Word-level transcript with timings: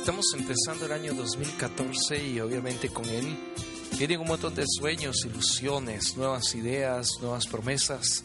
Estamos 0.00 0.32
empezando 0.34 0.86
el 0.86 0.92
año 0.92 1.12
2014 1.12 2.26
y 2.26 2.40
obviamente 2.40 2.88
con 2.88 3.04
él 3.04 3.36
vienen 3.98 4.20
un 4.20 4.28
montón 4.28 4.54
de 4.54 4.64
sueños, 4.66 5.26
ilusiones, 5.26 6.16
nuevas 6.16 6.54
ideas, 6.54 7.10
nuevas 7.20 7.46
promesas. 7.46 8.24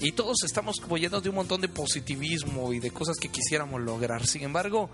Y 0.00 0.10
todos 0.10 0.42
estamos 0.42 0.80
como 0.80 0.98
llenos 0.98 1.22
de 1.22 1.28
un 1.28 1.36
montón 1.36 1.60
de 1.60 1.68
positivismo 1.68 2.72
y 2.72 2.80
de 2.80 2.90
cosas 2.90 3.16
que 3.16 3.28
quisiéramos 3.28 3.80
lograr. 3.80 4.26
Sin 4.26 4.42
embargo, 4.42 4.90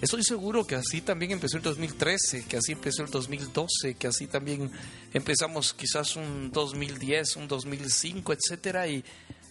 estoy 0.00 0.22
seguro 0.22 0.64
que 0.64 0.76
así 0.76 1.00
también 1.00 1.32
empezó 1.32 1.56
el 1.56 1.64
2013, 1.64 2.44
que 2.44 2.56
así 2.56 2.70
empezó 2.70 3.02
el 3.02 3.10
2012, 3.10 3.96
que 3.98 4.06
así 4.06 4.28
también 4.28 4.70
empezamos 5.12 5.74
quizás 5.74 6.14
un 6.14 6.52
2010, 6.52 7.34
un 7.34 7.48
2005, 7.48 8.32
etcétera. 8.32 8.86
Y 8.86 9.04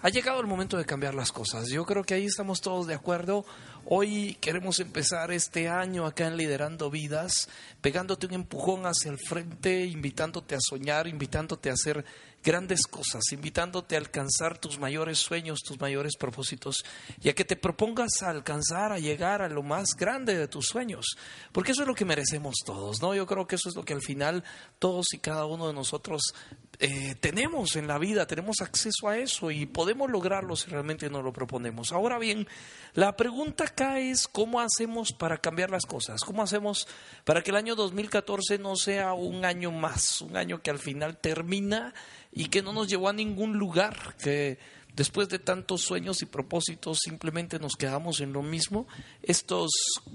ha 0.04 0.10
llegado 0.10 0.40
el 0.40 0.48
momento 0.48 0.78
de 0.78 0.86
cambiar 0.86 1.16
las 1.16 1.32
cosas. 1.32 1.70
Yo 1.70 1.86
creo 1.86 2.04
que 2.04 2.14
ahí 2.14 2.26
estamos 2.26 2.62
todos 2.62 2.88
de 2.88 2.94
acuerdo. 2.94 3.46
Hoy 3.86 4.38
queremos 4.40 4.80
empezar 4.80 5.32
este 5.32 5.68
año 5.68 6.06
acá 6.06 6.28
en 6.28 6.38
Liderando 6.38 6.90
Vidas, 6.90 7.50
pegándote 7.82 8.28
un 8.28 8.34
empujón 8.34 8.86
hacia 8.86 9.12
el 9.12 9.18
frente, 9.18 9.84
invitándote 9.84 10.56
a 10.56 10.60
soñar, 10.62 11.06
invitándote 11.06 11.70
a 11.70 11.74
hacer 11.74 12.06
grandes 12.44 12.86
cosas, 12.88 13.24
invitándote 13.32 13.96
a 13.96 14.00
alcanzar 14.00 14.58
tus 14.58 14.78
mayores 14.78 15.20
sueños, 15.20 15.62
tus 15.62 15.80
mayores 15.80 16.16
propósitos, 16.18 16.84
y 17.22 17.30
a 17.30 17.34
que 17.34 17.46
te 17.46 17.56
propongas 17.56 18.22
a 18.22 18.30
alcanzar, 18.30 18.92
a 18.92 19.00
llegar 19.00 19.42
a 19.42 19.50
lo 19.50 19.64
más 19.64 19.96
grande 19.98 20.38
de 20.38 20.48
tus 20.48 20.68
sueños, 20.68 21.18
porque 21.52 21.72
eso 21.72 21.82
es 21.82 21.88
lo 21.88 21.96
que 21.96 22.06
merecemos 22.06 22.56
todos, 22.66 23.02
¿no? 23.02 23.16
Yo 23.16 23.26
creo 23.26 23.48
que 23.48 23.56
eso 23.56 23.70
es 23.70 23.76
lo 23.76 23.84
que 23.84 23.94
al 23.94 24.02
final 24.02 24.44
todos 24.80 25.14
y 25.14 25.20
cada 25.20 25.46
uno 25.46 25.68
de 25.68 25.74
nosotros 25.74 26.34
eh, 26.80 27.16
tenemos 27.20 27.76
en 27.76 27.88
la 27.88 27.98
vida, 27.98 28.28
tenemos 28.28 28.62
acceso 28.62 29.08
a 29.08 29.18
eso 29.18 29.52
y 29.52 29.66
podemos 29.66 30.10
lograrlo 30.10 30.56
si 30.56 30.70
realmente 30.70 31.10
nos 31.10 31.24
lo 31.24 31.32
proponemos. 31.32 31.92
Ahora 31.92 32.18
bien, 32.18 32.48
la 32.94 33.16
pregunta 33.16 33.66
acá 33.66 34.00
es 34.00 34.28
cómo 34.28 34.60
hacemos 34.60 35.14
para 35.14 35.38
cambiar 35.38 35.70
las 35.70 35.86
cosas, 35.86 36.22
cómo 36.22 36.44
hacemos 36.44 36.88
para 37.24 37.42
que 37.42 37.52
el 37.52 37.58
año 37.58 37.76
2014 37.76 38.58
no 38.58 38.76
sea 38.76 39.14
un 39.14 39.46
año 39.46 39.72
más, 39.72 40.22
un 40.22 40.36
año 40.36 40.62
que 40.62 40.72
al 40.72 40.80
final 40.80 41.18
termina 41.18 41.94
y 42.34 42.46
que 42.46 42.62
no 42.62 42.74
nos 42.74 42.88
llevó 42.88 43.10
a 43.10 43.14
ningún 43.14 43.58
lugar, 43.58 44.16
que 44.22 44.58
después 44.96 45.30
de 45.30 45.40
tantos 45.40 45.82
sueños 45.82 46.22
y 46.22 46.26
propósitos 46.26 47.00
simplemente 47.04 47.60
nos 47.60 47.76
quedamos 47.76 48.20
en 48.22 48.34
lo 48.34 48.42
mismo. 48.42 48.88
Estos 49.22 49.72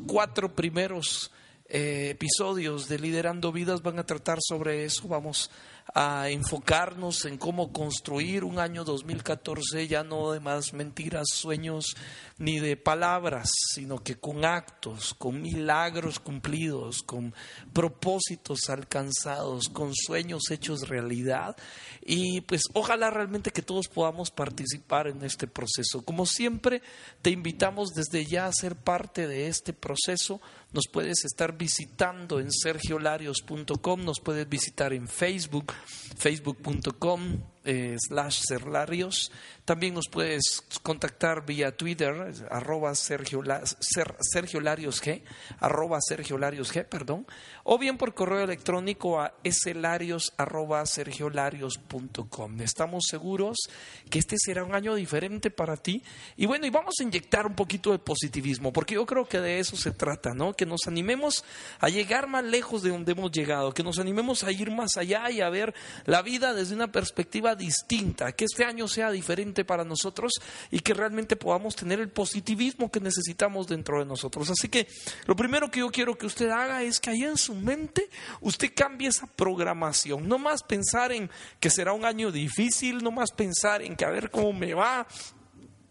cuatro 0.07 0.55
primeros 0.55 1.31
eh, 1.69 2.11
episodios 2.11 2.89
de 2.89 2.99
Liderando 2.99 3.53
Vidas 3.53 3.83
van 3.83 3.99
a 3.99 4.07
tratar 4.07 4.39
sobre 4.41 4.85
eso, 4.85 5.07
vamos 5.07 5.51
a 5.95 6.29
enfocarnos 6.29 7.25
en 7.25 7.39
cómo 7.39 7.73
construir 7.73 8.45
un 8.45 8.59
año 8.59 8.85
2014 8.85 9.89
ya 9.89 10.05
no 10.05 10.33
de 10.33 10.41
más 10.41 10.73
mentiras, 10.73 11.27
sueños 11.33 11.97
ni 12.39 12.61
de 12.61 12.77
palabras, 12.77 13.51
sino 13.75 13.99
que 13.99 14.17
con 14.17 14.45
actos, 14.45 15.15
con 15.15 15.43
milagros 15.43 16.21
cumplidos, 16.21 17.03
con 17.03 17.35
propósitos 17.73 18.69
alcanzados, 18.69 19.69
con 19.69 19.95
sueños 19.95 20.51
hechos 20.51 20.89
realidad. 20.89 21.57
Y 22.05 22.43
pues 22.43 22.63
ojalá 22.75 23.11
realmente 23.11 23.51
que 23.51 23.63
todos 23.63 23.89
podamos 23.89 24.31
participar 24.31 25.09
en 25.09 25.25
este 25.25 25.47
proceso. 25.47 26.03
Como 26.03 26.27
siempre, 26.27 26.83
te 27.23 27.31
invitamos 27.31 27.91
desde 27.95 28.25
ya 28.25 28.47
a 28.47 28.53
ser 28.53 28.77
parte 28.77 29.27
de 29.27 29.49
este 29.49 29.73
proceso. 29.73 30.41
Nos 30.73 30.85
puedes 30.93 31.25
estar 31.25 31.57
visitando 31.57 32.41
en 32.41 32.53
sergiolarios.com, 32.53 34.05
nos 34.05 34.21
puedes 34.21 34.49
visitar 34.49 34.93
en 34.93 35.09
Facebook, 35.09 35.73
facebook.com 36.17 37.21
eh, 37.71 37.97
slash 37.99 38.41
serlarios. 38.49 39.31
También 39.67 39.93
nos 39.93 40.09
puedes 40.09 40.65
contactar 40.83 41.45
vía 41.45 41.77
Twitter, 41.77 42.33
arroba 42.51 42.95
Sergio, 42.95 43.43
Larios 43.43 45.03
G, 45.03 45.23
arroba 45.61 45.99
Sergio 46.01 46.39
G, 46.39 46.87
perdón, 46.87 47.27
o 47.65 47.77
bien 47.77 47.99
por 47.99 48.15
correo 48.15 48.41
electrónico 48.41 49.21
a 49.21 49.35
slarios 49.45 50.33
arroba 50.39 50.87
sergiolarios.com. 50.87 52.61
Estamos 52.63 53.05
seguros 53.11 53.59
que 54.09 54.19
este 54.19 54.37
será 54.39 54.65
un 54.65 54.75
año 54.75 54.95
diferente 54.95 55.51
para 55.51 55.77
ti. 55.77 56.03
Y 56.39 56.47
bueno, 56.47 56.65
y 56.65 56.71
vamos 56.71 56.95
a 56.99 57.03
inyectar 57.03 57.47
un 57.47 57.55
poquito 57.55 57.93
de 57.93 57.99
positivismo, 57.99 58.73
porque 58.73 58.95
yo 58.95 59.05
creo 59.05 59.29
que 59.29 59.41
de 59.41 59.59
eso 59.59 59.77
se 59.77 59.91
trata, 59.91 60.33
¿no? 60.33 60.55
Que 60.55 60.65
nos 60.65 60.87
animemos 60.87 61.45
a 61.81 61.91
llegar 61.91 62.27
más 62.27 62.45
lejos 62.45 62.83
de 62.83 62.89
donde 62.89 63.13
hemos 63.13 63.31
llegado, 63.31 63.75
que 63.75 63.83
nos 63.83 63.99
animemos 63.99 64.45
a 64.45 64.53
ir 64.53 64.71
más 64.71 64.97
allá 64.97 65.31
y 65.31 65.43
a 65.43 65.51
ver 65.51 65.75
la 66.07 66.23
vida 66.23 66.55
desde 66.55 66.75
una 66.75 66.91
perspectiva 66.91 67.55
distinta, 67.59 68.33
que 68.33 68.47
este 68.47 68.65
año 68.65 68.89
sea 68.89 69.11
diferente 69.11 69.65
para 69.65 69.85
nosotros 69.85 70.33
y 70.71 70.81
que 70.81 70.95
realmente 70.95 71.37
podamos 71.37 71.77
tener 71.77 72.01
el 72.01 72.09
positivismo 72.09 72.91
que 72.91 73.01
necesitamos 73.01 73.67
dentro 73.67 73.99
de 73.99 74.07
nosotros. 74.07 74.49
Así 74.49 74.69
que 74.69 74.89
lo 75.27 75.37
primero 75.37 75.71
que 75.71 75.81
yo 75.81 75.91
quiero 75.91 76.17
que 76.17 76.27
usted 76.27 76.49
haga 76.49 76.83
es 76.83 77.01
que 77.01 77.11
allá 77.11 77.29
en 77.29 77.37
su 77.37 77.55
mente 77.55 78.09
usted 78.41 78.73
cambie 78.75 79.09
esa 79.09 79.27
programación, 79.27 80.27
no 80.29 80.39
más 80.39 80.63
pensar 80.63 81.13
en 81.13 81.31
que 81.61 81.69
será 81.69 81.93
un 81.93 82.05
año 82.05 82.33
difícil, 82.33 83.03
no 83.03 83.11
más 83.11 83.33
pensar 83.33 83.83
en 83.83 83.97
que 83.97 84.05
a 84.05 84.11
ver 84.11 84.31
cómo 84.31 84.53
me 84.53 84.73
va, 84.73 85.07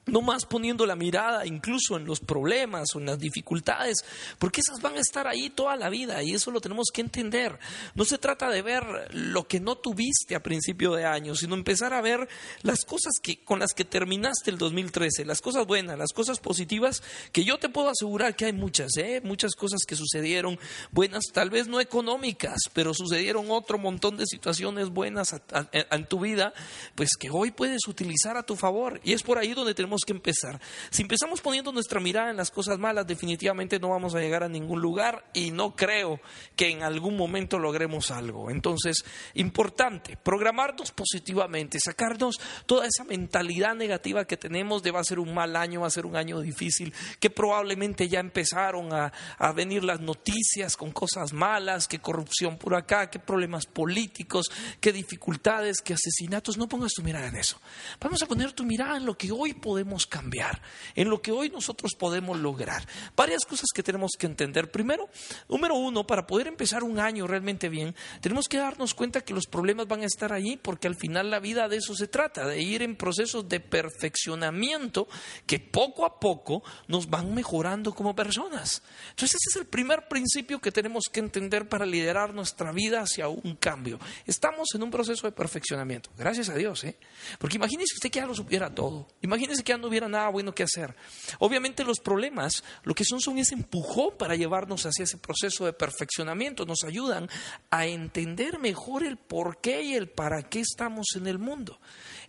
no 0.07 0.21
más 0.21 0.45
poniendo 0.45 0.85
la 0.85 0.95
mirada 0.95 1.45
incluso 1.45 1.97
en 1.97 2.05
los 2.05 2.19
problemas 2.19 2.87
o 2.95 2.99
en 2.99 3.05
las 3.05 3.19
dificultades, 3.19 3.97
porque 4.39 4.61
esas 4.61 4.81
van 4.81 4.97
a 4.97 5.01
estar 5.01 5.27
ahí 5.27 5.49
toda 5.49 5.75
la 5.75 5.89
vida 5.89 6.23
y 6.23 6.33
eso 6.33 6.51
lo 6.51 6.61
tenemos 6.61 6.87
que 6.93 7.01
entender. 7.01 7.59
No 7.95 8.05
se 8.05 8.17
trata 8.17 8.49
de 8.49 8.61
ver 8.61 8.83
lo 9.11 9.47
que 9.47 9.59
no 9.59 9.75
tuviste 9.75 10.35
a 10.35 10.43
principio 10.43 10.93
de 10.93 11.05
año, 11.05 11.35
sino 11.35 11.55
empezar 11.55 11.93
a 11.93 12.01
ver 12.01 12.27
las 12.63 12.85
cosas 12.85 13.13
que, 13.21 13.43
con 13.43 13.59
las 13.59 13.73
que 13.73 13.85
terminaste 13.85 14.51
el 14.51 14.57
2013, 14.57 15.25
las 15.25 15.41
cosas 15.41 15.65
buenas, 15.65 15.97
las 15.97 16.13
cosas 16.13 16.39
positivas, 16.39 17.03
que 17.31 17.43
yo 17.43 17.57
te 17.59 17.69
puedo 17.69 17.89
asegurar 17.89 18.35
que 18.35 18.45
hay 18.45 18.53
muchas, 18.53 18.95
¿eh? 18.97 19.21
muchas 19.23 19.55
cosas 19.55 19.81
que 19.87 19.95
sucedieron 19.95 20.59
buenas, 20.91 21.25
tal 21.33 21.49
vez 21.49 21.67
no 21.67 21.79
económicas, 21.79 22.57
pero 22.73 22.93
sucedieron 22.93 23.51
otro 23.51 23.77
montón 23.77 24.17
de 24.17 24.25
situaciones 24.25 24.89
buenas 24.89 25.35
en 25.71 26.05
tu 26.07 26.19
vida, 26.19 26.53
pues 26.95 27.11
que 27.19 27.29
hoy 27.29 27.51
puedes 27.51 27.87
utilizar 27.87 28.37
a 28.37 28.43
tu 28.43 28.55
favor. 28.55 28.99
Y 29.03 29.13
es 29.13 29.23
por 29.23 29.37
ahí 29.37 29.53
donde 29.53 29.73
tenemos 29.73 29.96
que 30.05 30.13
empezar. 30.13 30.59
Si 30.89 31.01
empezamos 31.01 31.41
poniendo 31.41 31.71
nuestra 31.71 31.99
mirada 31.99 32.29
en 32.29 32.37
las 32.37 32.51
cosas 32.51 32.77
malas, 32.79 33.07
definitivamente 33.07 33.79
no 33.79 33.89
vamos 33.89 34.15
a 34.15 34.19
llegar 34.19 34.43
a 34.43 34.49
ningún 34.49 34.81
lugar 34.81 35.25
y 35.33 35.51
no 35.51 35.75
creo 35.75 36.19
que 36.55 36.69
en 36.69 36.83
algún 36.83 37.17
momento 37.17 37.59
logremos 37.59 38.11
algo. 38.11 38.49
Entonces, 38.51 39.03
importante, 39.33 40.17
programarnos 40.17 40.91
positivamente, 40.91 41.79
sacarnos 41.79 42.39
toda 42.65 42.87
esa 42.87 43.03
mentalidad 43.03 43.75
negativa 43.75 44.25
que 44.25 44.37
tenemos 44.37 44.83
de 44.83 44.91
va 44.91 44.99
a 44.99 45.03
ser 45.03 45.19
un 45.19 45.33
mal 45.33 45.55
año, 45.55 45.81
va 45.81 45.87
a 45.87 45.91
ser 45.91 46.05
un 46.05 46.15
año 46.15 46.39
difícil, 46.41 46.93
que 47.19 47.29
probablemente 47.29 48.07
ya 48.07 48.19
empezaron 48.19 48.93
a, 48.93 49.11
a 49.37 49.51
venir 49.53 49.83
las 49.83 49.99
noticias 49.99 50.77
con 50.77 50.91
cosas 50.91 51.33
malas, 51.33 51.87
que 51.87 51.99
corrupción 51.99 52.57
por 52.57 52.75
acá, 52.75 53.09
que 53.09 53.19
problemas 53.19 53.65
políticos, 53.65 54.51
que 54.79 54.91
dificultades, 54.91 55.81
que 55.81 55.93
asesinatos. 55.93 56.57
No 56.57 56.67
pongas 56.67 56.93
tu 56.93 57.03
mirada 57.03 57.27
en 57.27 57.35
eso. 57.35 57.59
Vamos 57.99 58.21
a 58.21 58.25
poner 58.25 58.53
tu 58.53 58.63
mirada 58.63 58.97
en 58.97 59.05
lo 59.05 59.17
que 59.17 59.31
hoy 59.31 59.53
podemos 59.53 59.86
cambiar, 60.07 60.61
en 60.95 61.09
lo 61.09 61.21
que 61.21 61.31
hoy 61.31 61.49
nosotros 61.49 61.93
podemos 61.95 62.37
lograr. 62.37 62.87
Varias 63.15 63.45
cosas 63.45 63.67
que 63.73 63.83
tenemos 63.83 64.11
que 64.17 64.25
entender. 64.25 64.69
Primero, 64.69 65.09
número 65.47 65.75
uno, 65.75 66.05
para 66.05 66.27
poder 66.27 66.47
empezar 66.47 66.83
un 66.83 66.99
año 66.99 67.27
realmente 67.27 67.69
bien, 67.69 67.95
tenemos 68.21 68.47
que 68.47 68.57
darnos 68.57 68.93
cuenta 68.93 69.21
que 69.21 69.33
los 69.33 69.45
problemas 69.47 69.87
van 69.87 70.01
a 70.01 70.05
estar 70.05 70.33
ahí 70.33 70.57
porque 70.57 70.87
al 70.87 70.95
final 70.95 71.31
la 71.31 71.39
vida 71.39 71.67
de 71.67 71.77
eso 71.77 71.95
se 71.95 72.07
trata, 72.07 72.45
de 72.45 72.61
ir 72.61 72.81
en 72.81 72.95
procesos 72.95 73.47
de 73.47 73.59
perfeccionamiento 73.59 75.07
que 75.45 75.59
poco 75.59 76.05
a 76.05 76.19
poco 76.19 76.63
nos 76.87 77.09
van 77.09 77.33
mejorando 77.33 77.93
como 77.93 78.15
personas. 78.15 78.81
Entonces 79.09 79.35
ese 79.35 79.49
es 79.51 79.55
el 79.61 79.67
primer 79.67 80.07
principio 80.07 80.59
que 80.59 80.71
tenemos 80.71 81.05
que 81.11 81.19
entender 81.19 81.69
para 81.69 81.85
liderar 81.85 82.33
nuestra 82.33 82.71
vida 82.71 83.01
hacia 83.01 83.27
un 83.27 83.55
cambio. 83.55 83.99
Estamos 84.25 84.67
en 84.73 84.83
un 84.83 84.91
proceso 84.91 85.27
de 85.27 85.31
perfeccionamiento. 85.31 86.09
Gracias 86.17 86.49
a 86.49 86.55
Dios, 86.55 86.83
¿eh? 86.83 86.97
Porque 87.39 87.57
imagínese 87.57 87.95
usted 87.95 88.11
que 88.11 88.19
ya 88.19 88.25
lo 88.25 88.33
supiera 88.33 88.73
todo. 88.73 89.07
Imagínese 89.21 89.63
que 89.63 89.73
no 89.77 89.87
hubiera 89.87 90.07
nada 90.07 90.29
bueno 90.29 90.53
que 90.53 90.63
hacer. 90.63 90.95
Obviamente 91.39 91.83
los 91.83 91.99
problemas 91.99 92.63
lo 92.83 92.93
que 92.93 93.05
son 93.05 93.21
son 93.21 93.37
ese 93.37 93.55
empujón 93.55 94.17
para 94.17 94.35
llevarnos 94.35 94.85
hacia 94.85 95.03
ese 95.03 95.17
proceso 95.17 95.65
de 95.65 95.73
perfeccionamiento, 95.73 96.65
nos 96.65 96.83
ayudan 96.83 97.29
a 97.69 97.85
entender 97.85 98.59
mejor 98.59 99.03
el 99.03 99.17
por 99.17 99.59
qué 99.61 99.83
y 99.83 99.93
el 99.93 100.09
para 100.09 100.43
qué 100.43 100.59
estamos 100.61 101.07
en 101.15 101.27
el 101.27 101.39
mundo. 101.39 101.79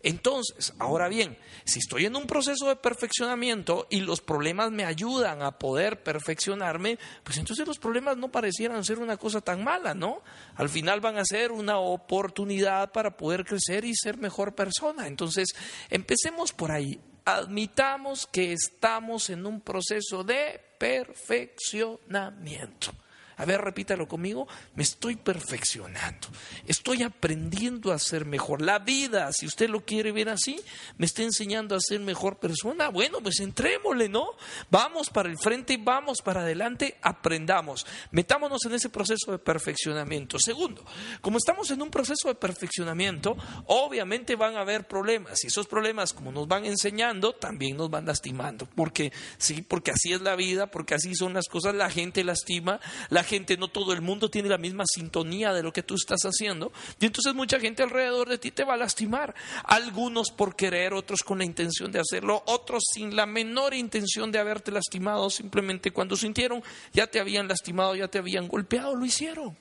Entonces, 0.03 0.75
ahora 0.79 1.09
bien, 1.09 1.37
si 1.65 1.81
estoy 1.81 2.07
en 2.07 2.15
un 2.15 2.27
proceso 2.27 2.69
de 2.69 2.77
perfeccionamiento 2.77 3.87
y 3.91 4.01
los 4.01 4.21
problemas 4.21 4.71
me 4.71 4.85
ayudan 4.85 5.43
a 5.43 5.59
poder 5.59 6.03
perfeccionarme, 6.03 6.99
pues 7.25 7.39
entonces 7.39 7.67
los 7.67 7.79
problemas 7.79 8.17
no 8.17 8.31
parecieran 8.31 8.85
ser 8.85 9.01
una 9.01 9.17
cosa 9.17 9.41
tan 9.41 9.65
mala, 9.65 9.95
¿no? 9.95 10.23
Al 10.55 10.69
final 10.69 11.01
van 11.01 11.19
a 11.19 11.25
ser 11.25 11.51
una 11.51 11.79
oportunidad 11.79 12.93
para 12.93 13.17
poder 13.17 13.45
crecer 13.45 13.85
y 13.85 13.95
ser 13.95 14.19
mejor 14.19 14.55
persona. 14.55 15.09
Entonces, 15.09 15.49
empecemos 15.91 16.53
por 16.53 16.71
ahí. 16.71 17.01
Admitamos 17.29 18.27
que 18.27 18.55
estamos 18.55 19.29
en 19.29 19.45
un 19.45 19.61
proceso 19.61 20.25
de 20.25 20.59
perfeccionamiento. 20.79 22.93
A 23.39 23.45
ver, 23.45 23.61
repítalo 23.61 24.07
conmigo. 24.07 24.47
Me 24.75 24.83
estoy 24.83 25.17
perfeccionando. 25.17 26.29
Estoy 26.67 27.03
aprendiendo 27.03 27.93
a 27.93 27.99
ser 27.99 28.25
mejor. 28.25 28.61
La 28.61 28.81
vida, 28.81 29.33
si 29.33 29.47
usted 29.47 29.71
lo 29.71 29.85
quiere 29.85 30.13
ver 30.13 30.29
así, 30.29 30.61
me 30.97 31.07
está 31.07 31.23
enseñando 31.23 31.75
a 31.75 31.81
ser 31.81 32.01
mejor 32.01 32.39
persona. 32.39 32.89
Bueno, 32.89 33.21
pues 33.21 33.41
entrémosle, 33.41 34.09
¿no? 34.09 34.31
Vamos 34.71 35.09
para 35.11 35.29
el 35.29 35.39
frente, 35.39 35.79
vamos 35.81 36.19
para 36.23 36.43
adelante, 36.43 36.97
aprendamos. 37.01 37.87
Metámonos 38.11 38.65
en 38.67 38.75
ese 38.75 38.89
proceso 38.89 39.31
de 39.31 39.39
perfeccionamiento. 39.39 40.39
Segundo, 40.39 40.85
como 41.21 41.39
estamos 41.39 41.71
en 41.71 41.81
un 41.81 41.91
proceso 41.91 42.29
de 42.29 42.35
perfeccionamiento, 42.35 43.37
obviamente 43.67 44.35
van 44.35 44.57
a 44.57 44.61
haber 44.61 44.89
problemas. 44.89 45.45
Y 45.45 45.47
esos 45.47 45.67
problemas, 45.67 46.13
como 46.13 46.33
nos 46.33 46.49
van 46.49 46.65
enseñando, 46.65 47.35
también 47.35 47.77
nos 47.77 47.89
van 47.89 48.07
lastimando. 48.07 48.69
Porque 48.75 49.13
sí, 49.37 49.63
porque 49.63 49.93
así 49.93 50.13
es 50.13 50.23
la 50.23 50.35
vida, 50.35 50.71
porque 50.71 50.95
así 50.95 51.15
son 51.15 51.35
las 51.35 51.47
cosas. 51.47 51.75
La 51.75 51.89
gente 51.89 52.25
lastima, 52.25 52.81
la 53.11 53.23
gente, 53.29 53.57
no 53.57 53.69
todo 53.69 53.93
el 53.93 54.01
mundo 54.01 54.29
tiene 54.29 54.49
la 54.49 54.59
misma 54.59 54.85
sintonía 54.87 55.53
de 55.53 55.63
lo 55.63 55.73
que 55.73 55.85
tú 55.85 55.95
estás 55.95 56.23
haciendo. 56.23 56.73
Y 56.99 57.07
entonces 57.07 57.35
mucha 57.35 57.61
gente 57.61 57.85
alrededor 57.85 58.29
de 58.29 58.39
ti 58.39 58.51
te 58.51 58.65
va 58.65 58.75
a 58.75 58.77
lastimar. 58.77 59.35
Algunos 59.65 60.33
por 60.33 60.57
querer, 60.57 60.95
otros 60.95 61.23
con 61.23 61.39
la 61.39 61.45
intención 61.45 61.93
de 61.93 62.01
hacerlo, 62.01 62.43
otros 62.47 62.83
sin 62.93 63.15
la 63.15 63.27
menor 63.27 63.75
intención 63.75 64.33
de 64.33 64.41
haberte 64.41 64.73
lastimado. 64.73 65.31
Simplemente 65.31 65.93
cuando 65.93 66.17
sintieron 66.17 66.63
ya 66.93 67.07
te 67.07 67.21
habían 67.21 67.47
lastimado, 67.47 67.95
ya 67.95 68.09
te 68.09 68.19
habían 68.19 68.49
golpeado, 68.49 68.97
lo 68.97 69.05
hicieron. 69.05 69.57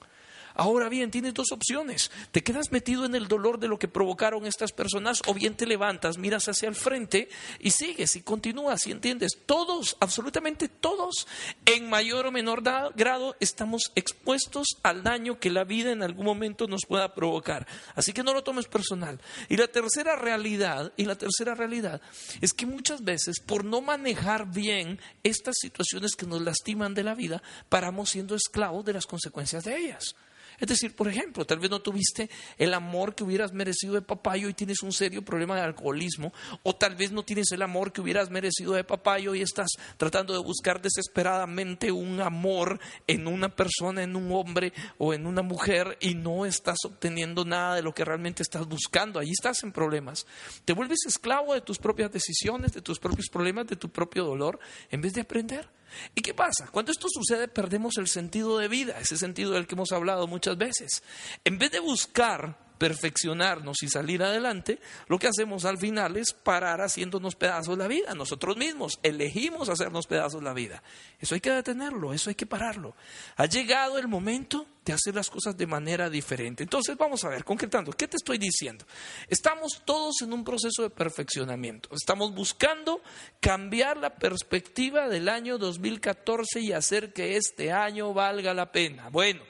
Ahora 0.59 0.89
bien, 0.89 1.11
tienes 1.11 1.35
dos 1.35 1.51
opciones. 1.51 2.09
Te 2.31 2.41
quedas 2.41 2.71
metido 2.71 3.05
en 3.05 3.13
el 3.13 3.27
dolor 3.27 3.59
de 3.59 3.67
lo 3.67 3.77
que 3.77 3.87
provocaron 3.87 4.47
estas 4.47 4.71
personas 4.71 5.21
o 5.27 5.35
bien 5.35 5.55
te 5.55 5.67
levantas, 5.67 6.17
miras 6.17 6.49
hacia 6.49 6.67
el 6.67 6.73
frente 6.73 7.29
y 7.59 7.69
sigues 7.69 8.15
y 8.15 8.23
continúas 8.23 8.87
y 8.87 8.91
entiendes. 8.91 9.37
Todos, 9.45 9.97
absolutamente 9.99 10.67
todos, 10.67 11.27
en 11.67 11.87
mayor 11.87 12.25
o 12.25 12.31
menor 12.31 12.63
grado 12.95 13.35
estamos 13.39 13.91
expuestos 13.93 14.65
al 14.81 15.03
daño 15.03 15.39
que 15.39 15.51
la 15.51 15.63
vida 15.63 15.91
en 15.91 16.01
algún 16.01 16.25
momento 16.25 16.65
nos 16.65 16.87
pueda 16.87 17.13
provocar. 17.13 17.67
Así 17.93 18.11
que 18.11 18.23
no 18.23 18.33
lo 18.33 18.43
tomes 18.43 18.65
personal. 18.65 19.21
Y 19.49 19.57
la 19.57 19.67
tercera 19.67 20.15
realidad, 20.15 20.91
y 20.97 21.05
la 21.05 21.19
tercera 21.19 21.53
realidad 21.53 22.01
es 22.41 22.55
que 22.55 22.65
muchas 22.65 23.03
veces 23.03 23.39
por 23.45 23.63
no 23.63 23.81
manejar 23.81 24.51
bien 24.51 24.99
estas 25.21 25.57
situaciones 25.61 26.15
que 26.15 26.25
nos 26.25 26.41
lastiman 26.41 26.95
de 26.95 27.03
la 27.03 27.13
vida, 27.13 27.43
paramos 27.69 28.09
siendo 28.09 28.33
esclavos 28.33 28.83
de 28.85 28.93
las 28.93 29.05
consecuencias 29.05 29.63
de 29.63 29.77
ellas. 29.77 30.15
Es 30.59 30.67
decir, 30.67 30.95
por 30.95 31.07
ejemplo, 31.07 31.45
tal 31.45 31.59
vez 31.59 31.69
no 31.69 31.81
tuviste 31.81 32.29
el 32.57 32.73
amor 32.73 33.13
que 33.13 33.23
hubieras 33.23 33.53
merecido 33.53 33.93
de 33.93 34.01
papá 34.01 34.37
y 34.37 34.45
hoy 34.45 34.53
tienes 34.53 34.81
un 34.81 34.91
serio 34.91 35.23
problema 35.23 35.55
de 35.55 35.61
alcoholismo, 35.61 36.33
o 36.63 36.75
tal 36.75 36.95
vez 36.95 37.11
no 37.11 37.23
tienes 37.23 37.51
el 37.51 37.61
amor 37.61 37.91
que 37.91 38.01
hubieras 38.01 38.31
merecido 38.31 38.73
de 38.73 38.83
papá 38.83 39.19
y 39.19 39.27
hoy 39.27 39.41
estás 39.41 39.69
tratando 39.97 40.33
de 40.33 40.39
buscar 40.39 40.81
desesperadamente 40.81 41.91
un 41.91 42.21
amor 42.21 42.79
en 43.05 43.27
una 43.27 43.49
persona, 43.49 44.01
en 44.01 44.15
un 44.15 44.31
hombre 44.31 44.73
o 44.97 45.13
en 45.13 45.27
una 45.27 45.43
mujer 45.43 45.97
y 46.01 46.15
no 46.15 46.45
estás 46.45 46.77
obteniendo 46.85 47.45
nada 47.45 47.75
de 47.75 47.83
lo 47.83 47.93
que 47.93 48.05
realmente 48.05 48.41
estás 48.41 48.67
buscando. 48.67 49.19
Ahí 49.19 49.29
estás 49.29 49.63
en 49.63 49.71
problemas. 49.71 50.25
Te 50.65 50.73
vuelves 50.73 51.05
esclavo 51.05 51.53
de 51.53 51.61
tus 51.61 51.77
propias 51.77 52.11
decisiones, 52.11 52.73
de 52.73 52.81
tus 52.81 52.99
propios 52.99 53.27
problemas, 53.29 53.67
de 53.67 53.75
tu 53.75 53.89
propio 53.89 54.25
dolor, 54.25 54.59
en 54.89 55.01
vez 55.01 55.13
de 55.13 55.21
aprender. 55.21 55.76
¿Y 56.15 56.21
qué 56.21 56.33
pasa? 56.33 56.67
Cuando 56.71 56.91
esto 56.91 57.07
sucede 57.09 57.47
perdemos 57.47 57.97
el 57.97 58.07
sentido 58.07 58.57
de 58.57 58.67
vida, 58.67 58.99
ese 58.99 59.17
sentido 59.17 59.51
del 59.51 59.67
que 59.67 59.75
hemos 59.75 59.91
hablado 59.91 60.27
muchas 60.27 60.57
veces. 60.57 61.03
En 61.43 61.57
vez 61.57 61.71
de 61.71 61.79
buscar 61.79 62.66
perfeccionarnos 62.77 63.83
y 63.83 63.89
salir 63.89 64.23
adelante, 64.23 64.79
lo 65.07 65.19
que 65.19 65.27
hacemos 65.27 65.65
al 65.65 65.77
final 65.77 66.17
es 66.17 66.33
parar 66.33 66.81
haciéndonos 66.81 67.35
pedazos 67.35 67.77
la 67.77 67.87
vida. 67.87 68.13
Nosotros 68.13 68.57
mismos 68.57 68.99
elegimos 69.03 69.69
hacernos 69.69 70.07
pedazos 70.07 70.43
la 70.43 70.53
vida. 70.53 70.83
Eso 71.19 71.35
hay 71.35 71.41
que 71.41 71.51
detenerlo, 71.51 72.13
eso 72.13 72.29
hay 72.29 72.35
que 72.35 72.45
pararlo. 72.45 72.95
Ha 73.35 73.45
llegado 73.45 73.97
el 73.97 74.07
momento 74.07 74.65
de 74.87 74.93
hacer 74.93 75.13
las 75.13 75.29
cosas 75.29 75.57
de 75.57 75.67
manera 75.67 76.09
diferente. 76.09 76.63
Entonces 76.63 76.95
vamos 76.97 77.23
a 77.25 77.29
ver, 77.29 77.43
concretando, 77.43 77.91
¿qué 77.91 78.07
te 78.07 78.15
estoy 78.15 78.37
diciendo? 78.37 78.85
Estamos 79.27 79.81
todos 79.83 80.21
en 80.21 80.31
un 80.31 80.45
proceso 80.45 80.83
de 80.83 80.89
perfeccionamiento. 80.89 81.89
Estamos 81.93 82.33
buscando 82.33 83.01
cambiar 83.41 83.97
la 83.97 84.15
perspectiva 84.15 85.09
del 85.09 85.27
año 85.27 85.57
2014 85.57 86.61
y 86.61 86.71
hacer 86.71 87.11
que 87.11 87.35
este 87.35 87.71
año 87.71 88.13
valga 88.13 88.53
la 88.53 88.71
pena. 88.71 89.09
Bueno, 89.09 89.41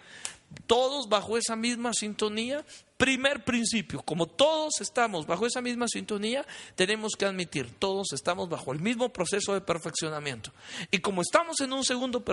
todos 0.66 1.08
bajo 1.08 1.38
esa 1.38 1.56
misma 1.56 1.94
sintonía 1.94 2.66
Primer 2.98 3.44
principio, 3.44 4.02
como 4.02 4.26
todos 4.26 4.82
estamos 4.82 5.28
bajo 5.28 5.46
esa 5.46 5.62
misma 5.62 5.88
sintonía, 5.88 6.44
tenemos 6.74 7.14
que 7.16 7.26
admitir, 7.26 7.70
todos 7.78 8.08
estamos 8.12 8.50
bajo 8.50 8.74
el 8.74 8.80
mismo 8.80 9.14
proceso 9.14 9.54
de 9.54 9.62
perfeccionamiento. 9.62 10.52
Y 10.90 10.98
como 10.98 11.22
estamos 11.22 11.62
en 11.62 11.74
un, 11.74 11.84
segundo 11.86 12.24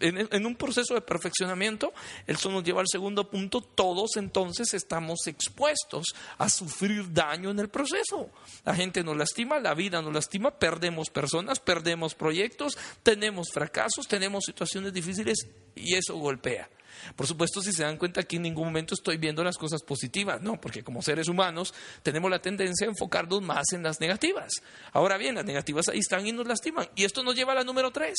en 0.00 0.46
un 0.46 0.56
proceso 0.56 0.92
de 0.92 1.00
perfeccionamiento, 1.00 1.94
eso 2.26 2.50
nos 2.50 2.62
lleva 2.62 2.82
al 2.82 2.88
segundo 2.88 3.30
punto, 3.30 3.62
todos 3.62 4.16
entonces 4.16 4.74
estamos 4.74 5.26
expuestos 5.26 6.08
a 6.36 6.50
sufrir 6.50 7.10
daño 7.14 7.48
en 7.50 7.58
el 7.58 7.70
proceso. 7.70 8.28
La 8.66 8.74
gente 8.74 9.02
nos 9.02 9.16
lastima, 9.16 9.58
la 9.58 9.72
vida 9.72 10.02
nos 10.02 10.12
lastima, 10.12 10.50
perdemos 10.50 11.08
personas, 11.08 11.60
perdemos 11.60 12.14
proyectos, 12.14 12.76
tenemos 13.02 13.50
fracasos, 13.50 14.06
tenemos 14.06 14.44
situaciones 14.44 14.92
difíciles 14.92 15.48
y 15.74 15.94
eso 15.94 16.14
golpea. 16.18 16.68
Por 17.16 17.26
supuesto, 17.26 17.62
si 17.62 17.72
se 17.72 17.82
dan 17.82 17.96
cuenta 17.96 18.22
que 18.22 18.36
en 18.36 18.42
ningún 18.42 18.66
momento 18.66 18.94
estoy 18.94 19.16
viendo 19.16 19.44
las 19.44 19.58
cosas 19.58 19.82
positivas, 19.82 20.40
no, 20.40 20.60
porque 20.60 20.82
como 20.82 21.02
seres 21.02 21.28
humanos 21.28 21.74
tenemos 22.02 22.30
la 22.30 22.40
tendencia 22.40 22.86
a 22.86 22.90
enfocarnos 22.90 23.42
más 23.42 23.72
en 23.72 23.82
las 23.82 24.00
negativas. 24.00 24.52
Ahora 24.92 25.16
bien, 25.16 25.34
las 25.34 25.44
negativas 25.44 25.88
ahí 25.88 25.98
están 25.98 26.26
y 26.26 26.32
nos 26.32 26.46
lastiman. 26.46 26.88
Y 26.94 27.04
esto 27.04 27.22
nos 27.22 27.34
lleva 27.34 27.52
a 27.52 27.56
la 27.56 27.64
número 27.64 27.90
tres. 27.90 28.16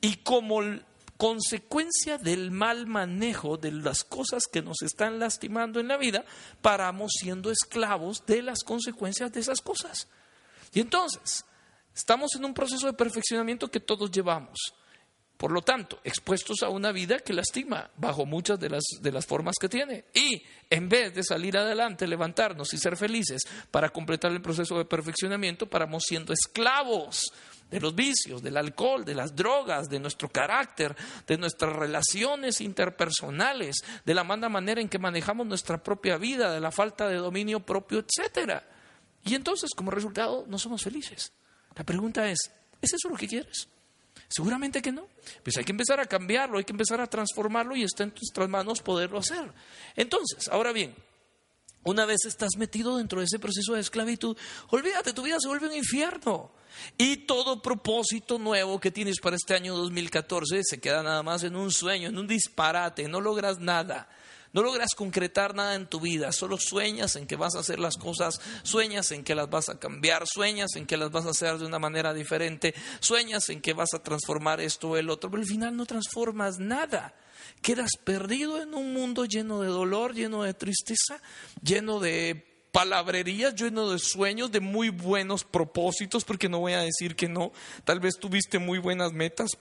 Y 0.00 0.16
como 0.16 0.60
consecuencia 1.18 2.16
del 2.16 2.50
mal 2.52 2.86
manejo 2.86 3.56
de 3.56 3.72
las 3.72 4.04
cosas 4.04 4.44
que 4.50 4.62
nos 4.62 4.82
están 4.82 5.18
lastimando 5.18 5.80
en 5.80 5.88
la 5.88 5.96
vida, 5.96 6.24
paramos 6.62 7.10
siendo 7.18 7.50
esclavos 7.50 8.24
de 8.24 8.40
las 8.42 8.62
consecuencias 8.62 9.32
de 9.32 9.40
esas 9.40 9.60
cosas. 9.60 10.08
Y 10.72 10.80
entonces, 10.80 11.44
estamos 11.94 12.34
en 12.36 12.44
un 12.44 12.54
proceso 12.54 12.86
de 12.86 12.92
perfeccionamiento 12.92 13.68
que 13.68 13.80
todos 13.80 14.10
llevamos. 14.10 14.58
Por 15.38 15.52
lo 15.52 15.62
tanto, 15.62 16.00
expuestos 16.02 16.64
a 16.64 16.68
una 16.68 16.90
vida 16.90 17.20
que 17.20 17.32
lastima 17.32 17.88
bajo 17.96 18.26
muchas 18.26 18.58
de 18.58 18.70
las, 18.70 18.82
de 19.00 19.12
las 19.12 19.24
formas 19.24 19.54
que 19.58 19.68
tiene. 19.68 20.06
Y 20.12 20.42
en 20.68 20.88
vez 20.88 21.14
de 21.14 21.22
salir 21.22 21.56
adelante, 21.56 22.08
levantarnos 22.08 22.74
y 22.74 22.76
ser 22.76 22.96
felices 22.96 23.42
para 23.70 23.90
completar 23.90 24.32
el 24.32 24.42
proceso 24.42 24.76
de 24.76 24.84
perfeccionamiento, 24.84 25.70
paramos 25.70 26.02
siendo 26.08 26.32
esclavos 26.32 27.32
de 27.70 27.80
los 27.80 27.94
vicios, 27.94 28.42
del 28.42 28.56
alcohol, 28.56 29.04
de 29.04 29.14
las 29.14 29.36
drogas, 29.36 29.88
de 29.88 30.00
nuestro 30.00 30.28
carácter, 30.28 30.96
de 31.24 31.38
nuestras 31.38 31.72
relaciones 31.72 32.60
interpersonales, 32.60 33.76
de 34.04 34.14
la 34.14 34.24
mala 34.24 34.48
manera 34.48 34.80
en 34.80 34.88
que 34.88 34.98
manejamos 34.98 35.46
nuestra 35.46 35.80
propia 35.80 36.16
vida, 36.16 36.52
de 36.52 36.60
la 36.60 36.72
falta 36.72 37.06
de 37.06 37.14
dominio 37.14 37.60
propio, 37.60 38.00
etc. 38.00 38.60
Y 39.24 39.36
entonces, 39.36 39.70
como 39.76 39.92
resultado, 39.92 40.46
no 40.48 40.58
somos 40.58 40.82
felices. 40.82 41.32
La 41.76 41.84
pregunta 41.84 42.28
es, 42.28 42.38
¿es 42.82 42.92
eso 42.92 43.08
lo 43.08 43.16
que 43.16 43.28
quieres? 43.28 43.68
Seguramente 44.28 44.82
que 44.82 44.92
no. 44.92 45.06
Pues 45.42 45.56
hay 45.56 45.64
que 45.64 45.72
empezar 45.72 46.00
a 46.00 46.06
cambiarlo, 46.06 46.58
hay 46.58 46.64
que 46.64 46.72
empezar 46.72 47.00
a 47.00 47.06
transformarlo 47.06 47.76
y 47.76 47.82
está 47.82 48.02
en 48.04 48.12
nuestras 48.14 48.48
manos 48.48 48.82
poderlo 48.82 49.18
hacer. 49.18 49.52
Entonces, 49.94 50.48
ahora 50.48 50.72
bien, 50.72 50.94
una 51.84 52.04
vez 52.04 52.24
estás 52.26 52.56
metido 52.56 52.96
dentro 52.96 53.20
de 53.20 53.26
ese 53.26 53.38
proceso 53.38 53.74
de 53.74 53.80
esclavitud, 53.80 54.36
olvídate, 54.68 55.12
tu 55.12 55.22
vida 55.22 55.38
se 55.40 55.48
vuelve 55.48 55.68
un 55.68 55.76
infierno. 55.76 56.52
Y 56.96 57.26
todo 57.26 57.62
propósito 57.62 58.38
nuevo 58.38 58.78
que 58.78 58.90
tienes 58.90 59.20
para 59.20 59.36
este 59.36 59.54
año 59.54 59.76
2014 59.76 60.60
se 60.62 60.80
queda 60.80 61.02
nada 61.02 61.22
más 61.22 61.42
en 61.42 61.56
un 61.56 61.72
sueño, 61.72 62.08
en 62.08 62.18
un 62.18 62.26
disparate, 62.26 63.08
no 63.08 63.20
logras 63.20 63.58
nada. 63.58 64.08
No 64.52 64.62
logras 64.62 64.94
concretar 64.96 65.54
nada 65.54 65.74
en 65.74 65.86
tu 65.86 66.00
vida, 66.00 66.32
solo 66.32 66.56
sueñas 66.56 67.16
en 67.16 67.26
que 67.26 67.36
vas 67.36 67.54
a 67.54 67.60
hacer 67.60 67.78
las 67.78 67.96
cosas, 67.96 68.40
sueñas 68.62 69.10
en 69.12 69.24
que 69.24 69.34
las 69.34 69.50
vas 69.50 69.68
a 69.68 69.78
cambiar, 69.78 70.26
sueñas 70.26 70.74
en 70.76 70.86
que 70.86 70.96
las 70.96 71.10
vas 71.10 71.26
a 71.26 71.30
hacer 71.30 71.58
de 71.58 71.66
una 71.66 71.78
manera 71.78 72.14
diferente, 72.14 72.74
sueñas 73.00 73.48
en 73.50 73.60
que 73.60 73.74
vas 73.74 73.92
a 73.94 74.02
transformar 74.02 74.60
esto 74.60 74.90
o 74.90 74.96
el 74.96 75.10
otro, 75.10 75.30
pero 75.30 75.42
al 75.42 75.48
final 75.48 75.76
no 75.76 75.86
transformas 75.86 76.58
nada. 76.58 77.14
Quedas 77.62 77.92
perdido 78.04 78.62
en 78.62 78.74
un 78.74 78.92
mundo 78.92 79.24
lleno 79.24 79.60
de 79.60 79.68
dolor, 79.68 80.14
lleno 80.14 80.42
de 80.42 80.54
tristeza, 80.54 81.20
lleno 81.62 82.00
de 82.00 82.44
palabrerías, 82.72 83.54
lleno 83.54 83.90
de 83.90 83.98
sueños, 83.98 84.52
de 84.52 84.60
muy 84.60 84.90
buenos 84.90 85.44
propósitos, 85.44 86.24
porque 86.24 86.48
no 86.48 86.60
voy 86.60 86.74
a 86.74 86.80
decir 86.80 87.16
que 87.16 87.28
no, 87.28 87.52
tal 87.84 88.00
vez 88.00 88.18
tuviste 88.18 88.58
muy 88.58 88.78
buenas 88.78 89.12
metas, 89.12 89.56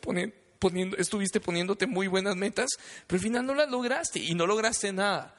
estuviste 0.97 1.39
poniéndote 1.39 1.87
muy 1.87 2.07
buenas 2.07 2.35
metas, 2.35 2.69
pero 3.05 3.17
al 3.17 3.23
final 3.23 3.45
no 3.45 3.55
las 3.55 3.69
lograste 3.69 4.19
y 4.19 4.35
no 4.35 4.47
lograste 4.47 4.91
nada. 4.91 5.33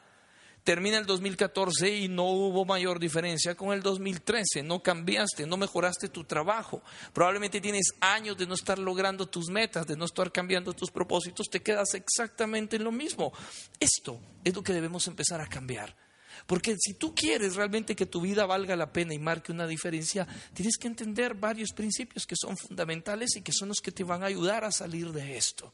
termina 0.65 0.99
el 0.99 1.07
2014 1.07 1.97
y 1.97 2.09
no 2.09 2.25
hubo 2.25 2.67
mayor 2.67 2.99
diferencia 2.99 3.55
con 3.55 3.73
el 3.73 3.81
2013. 3.81 4.63
No 4.63 4.83
cambiaste, 4.83 5.47
no 5.47 5.57
mejoraste 5.57 6.09
tu 6.09 6.25
trabajo. 6.25 6.83
Probablemente 7.15 7.61
tienes 7.61 7.95
años 8.01 8.37
de 8.37 8.47
no 8.47 8.55
estar 8.55 8.79
logrando 8.79 9.27
tus 9.27 9.49
metas, 9.49 9.87
de 9.87 9.97
no 9.97 10.05
estar 10.05 10.31
cambiando 10.31 10.75
tus 10.75 10.91
propósitos. 10.91 11.49
Te 11.49 11.61
quedas 11.61 11.95
exactamente 11.95 12.77
en 12.77 12.85
lo 12.85 12.93
mismo. 12.93 13.33
Esto 13.81 14.21
es 14.45 14.55
lo 14.55 14.63
que 14.63 14.75
debemos 14.75 15.07
empezar 15.07 15.41
a 15.41 15.47
cambiar. 15.47 16.08
Porque 16.47 16.77
si 16.79 16.95
tú 16.95 17.15
quieres 17.15 17.57
realmente 17.57 17.97
que 17.97 18.07
tu 18.07 18.21
vida 18.21 18.47
valga 18.47 18.77
la 18.77 18.93
pena 18.93 19.15
y 19.15 19.19
marque 19.19 19.53
una 19.53 19.67
diferencia, 19.67 20.27
tienes 20.55 20.77
que 20.77 20.87
entender 20.87 21.35
varios 21.35 21.73
principios 21.73 22.27
que 22.27 22.37
son 22.37 22.57
fundamentales 22.57 23.37
y 23.37 23.43
que 23.43 23.53
son 23.53 23.69
los 23.69 23.79
que 23.79 23.93
te 23.93 24.05
van 24.05 24.23
a 24.23 24.27
ayudar 24.27 24.65
a 24.65 24.73
salir 24.73 25.13
de 25.13 25.37
esto. 25.37 25.73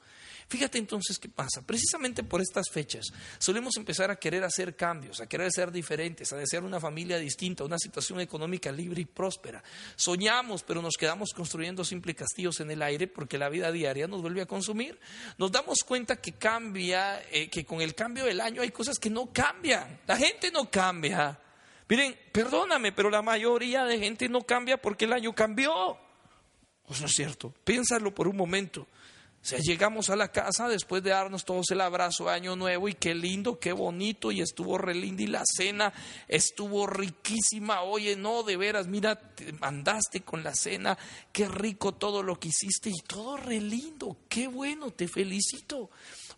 Fíjate 0.48 0.78
entonces 0.78 1.18
qué 1.18 1.28
pasa. 1.28 1.62
Precisamente 1.62 2.22
por 2.22 2.40
estas 2.40 2.66
fechas 2.70 3.06
solemos 3.38 3.76
empezar 3.76 4.10
a 4.10 4.16
querer 4.16 4.44
hacer 4.44 4.76
cambios, 4.76 5.20
a 5.20 5.26
querer 5.26 5.50
ser 5.50 5.70
diferentes, 5.70 6.32
a 6.32 6.36
desear 6.36 6.64
una 6.64 6.80
familia 6.80 7.18
distinta, 7.18 7.64
una 7.64 7.78
situación 7.78 8.20
económica 8.20 8.70
libre 8.70 9.02
y 9.02 9.04
próspera. 9.04 9.62
Soñamos, 9.96 10.62
pero 10.62 10.82
nos 10.82 10.94
quedamos 10.98 11.30
construyendo 11.34 11.84
simples 11.84 12.16
castillos 12.16 12.60
en 12.60 12.70
el 12.70 12.82
aire 12.82 13.06
porque 13.06 13.38
la 13.38 13.48
vida 13.48 13.72
diaria 13.72 14.06
nos 14.06 14.22
vuelve 14.22 14.42
a 14.42 14.46
consumir. 14.46 14.98
Nos 15.38 15.50
damos 15.50 15.78
cuenta 15.86 16.16
que 16.16 16.32
cambia, 16.32 17.22
eh, 17.30 17.48
que 17.48 17.64
con 17.64 17.80
el 17.80 17.94
cambio 17.94 18.24
del 18.24 18.40
año 18.40 18.62
hay 18.62 18.70
cosas 18.70 18.98
que 18.98 19.10
no 19.10 19.32
cambian. 19.32 20.00
La 20.06 20.16
gente 20.16 20.50
no 20.50 20.70
cambia. 20.70 21.38
Miren, 21.88 22.16
perdóname, 22.32 22.92
pero 22.92 23.10
la 23.10 23.22
mayoría 23.22 23.84
de 23.84 23.98
gente 23.98 24.28
no 24.28 24.42
cambia 24.42 24.76
porque 24.80 25.04
el 25.04 25.12
año 25.12 25.34
cambió. 25.34 25.98
Pues 26.86 27.00
no 27.00 27.06
es 27.06 27.12
cierto. 27.12 27.52
Piénsalo 27.64 28.14
por 28.14 28.28
un 28.28 28.36
momento. 28.36 28.86
O 29.44 29.46
sea, 29.46 29.58
llegamos 29.58 30.08
a 30.08 30.16
la 30.16 30.32
casa 30.32 30.68
después 30.70 31.02
de 31.02 31.10
darnos 31.10 31.44
todos 31.44 31.70
el 31.70 31.82
abrazo 31.82 32.24
de 32.24 32.30
Año 32.30 32.56
Nuevo 32.56 32.88
y 32.88 32.94
qué 32.94 33.14
lindo, 33.14 33.58
qué 33.58 33.74
bonito 33.74 34.32
y 34.32 34.40
estuvo 34.40 34.78
re 34.78 34.94
linda 34.94 35.22
y 35.22 35.26
la 35.26 35.42
cena 35.44 35.92
estuvo 36.28 36.86
riquísima. 36.86 37.82
Oye, 37.82 38.16
no, 38.16 38.42
de 38.42 38.56
veras, 38.56 38.86
mira, 38.86 39.16
te 39.16 39.52
mandaste 39.52 40.22
con 40.22 40.42
la 40.42 40.54
cena, 40.54 40.96
qué 41.30 41.46
rico 41.46 41.92
todo 41.92 42.22
lo 42.22 42.40
que 42.40 42.48
hiciste 42.48 42.88
y 42.88 43.02
todo 43.06 43.36
re 43.36 43.60
lindo, 43.60 44.16
qué 44.30 44.48
bueno, 44.48 44.92
te 44.92 45.08
felicito. 45.08 45.90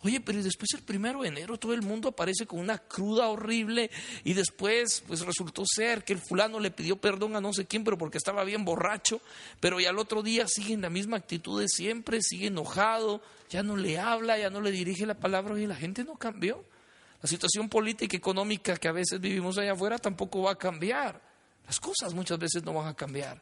Oye, 0.03 0.19
pero 0.21 0.41
después 0.43 0.69
el 0.73 0.83
primero 0.83 1.21
de 1.21 1.29
enero 1.29 1.57
todo 1.57 1.73
el 1.73 1.81
mundo 1.81 2.09
aparece 2.09 2.45
con 2.45 2.59
una 2.59 2.77
cruda 2.77 3.27
horrible 3.27 3.89
y 4.23 4.33
después 4.33 5.03
pues 5.07 5.21
resultó 5.21 5.63
ser 5.65 6.03
que 6.03 6.13
el 6.13 6.19
fulano 6.19 6.59
le 6.59 6.71
pidió 6.71 6.97
perdón 6.97 7.35
a 7.35 7.41
no 7.41 7.51
sé 7.51 7.65
quién, 7.65 7.83
pero 7.83 7.97
porque 7.97 8.17
estaba 8.17 8.43
bien 8.43 8.63
borracho, 8.63 9.21
pero 9.59 9.79
ya 9.79 9.89
al 9.89 9.97
otro 9.97 10.21
día 10.21 10.47
sigue 10.47 10.73
en 10.73 10.81
la 10.81 10.89
misma 10.89 11.17
actitud 11.17 11.59
de 11.59 11.67
siempre, 11.67 12.21
sigue 12.21 12.47
enojado, 12.47 13.21
ya 13.49 13.63
no 13.63 13.75
le 13.75 13.97
habla, 13.97 14.37
ya 14.37 14.49
no 14.49 14.61
le 14.61 14.71
dirige 14.71 15.05
la 15.05 15.15
palabra 15.15 15.59
y 15.59 15.65
la 15.65 15.75
gente 15.75 16.03
no 16.03 16.15
cambió. 16.15 16.63
La 17.21 17.27
situación 17.27 17.67
política 17.67 18.15
y 18.15 18.19
económica 18.19 18.77
que 18.77 18.87
a 18.87 18.91
veces 18.91 19.19
vivimos 19.19 19.57
allá 19.57 19.71
afuera 19.71 19.97
tampoco 19.97 20.43
va 20.43 20.51
a 20.51 20.55
cambiar. 20.55 21.19
Las 21.65 21.79
cosas 21.79 22.13
muchas 22.13 22.37
veces 22.37 22.63
no 22.63 22.73
van 22.73 22.87
a 22.87 22.93
cambiar. 22.93 23.41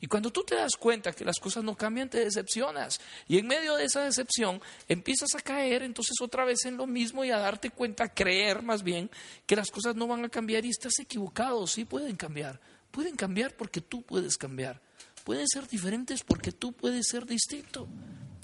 Y 0.00 0.06
cuando 0.06 0.30
tú 0.30 0.44
te 0.44 0.54
das 0.54 0.76
cuenta 0.76 1.12
que 1.12 1.24
las 1.24 1.38
cosas 1.40 1.64
no 1.64 1.76
cambian, 1.76 2.08
te 2.08 2.24
decepcionas. 2.24 3.00
Y 3.26 3.38
en 3.38 3.48
medio 3.48 3.74
de 3.74 3.84
esa 3.84 4.04
decepción 4.04 4.60
empiezas 4.86 5.34
a 5.34 5.40
caer 5.40 5.82
entonces 5.82 6.20
otra 6.20 6.44
vez 6.44 6.64
en 6.66 6.76
lo 6.76 6.86
mismo 6.86 7.24
y 7.24 7.30
a 7.30 7.38
darte 7.38 7.70
cuenta, 7.70 8.04
a 8.04 8.14
creer 8.14 8.62
más 8.62 8.82
bien 8.82 9.10
que 9.44 9.56
las 9.56 9.70
cosas 9.70 9.96
no 9.96 10.06
van 10.06 10.24
a 10.24 10.28
cambiar 10.28 10.64
y 10.64 10.70
estás 10.70 10.98
equivocado. 11.00 11.66
Sí 11.66 11.84
pueden 11.84 12.16
cambiar. 12.16 12.60
Pueden 12.92 13.16
cambiar 13.16 13.56
porque 13.56 13.80
tú 13.80 14.02
puedes 14.02 14.36
cambiar. 14.36 14.80
Pueden 15.24 15.48
ser 15.48 15.66
diferentes 15.66 16.22
porque 16.22 16.52
tú 16.52 16.72
puedes 16.72 17.08
ser 17.08 17.26
distinto. 17.26 17.88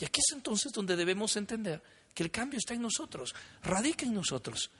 Y 0.00 0.04
aquí 0.04 0.20
es 0.20 0.34
entonces 0.34 0.72
donde 0.72 0.96
debemos 0.96 1.36
entender 1.36 1.82
que 2.12 2.24
el 2.24 2.30
cambio 2.30 2.58
está 2.58 2.74
en 2.74 2.82
nosotros, 2.82 3.34
radica 3.62 4.04
en 4.04 4.14
nosotros. 4.14 4.70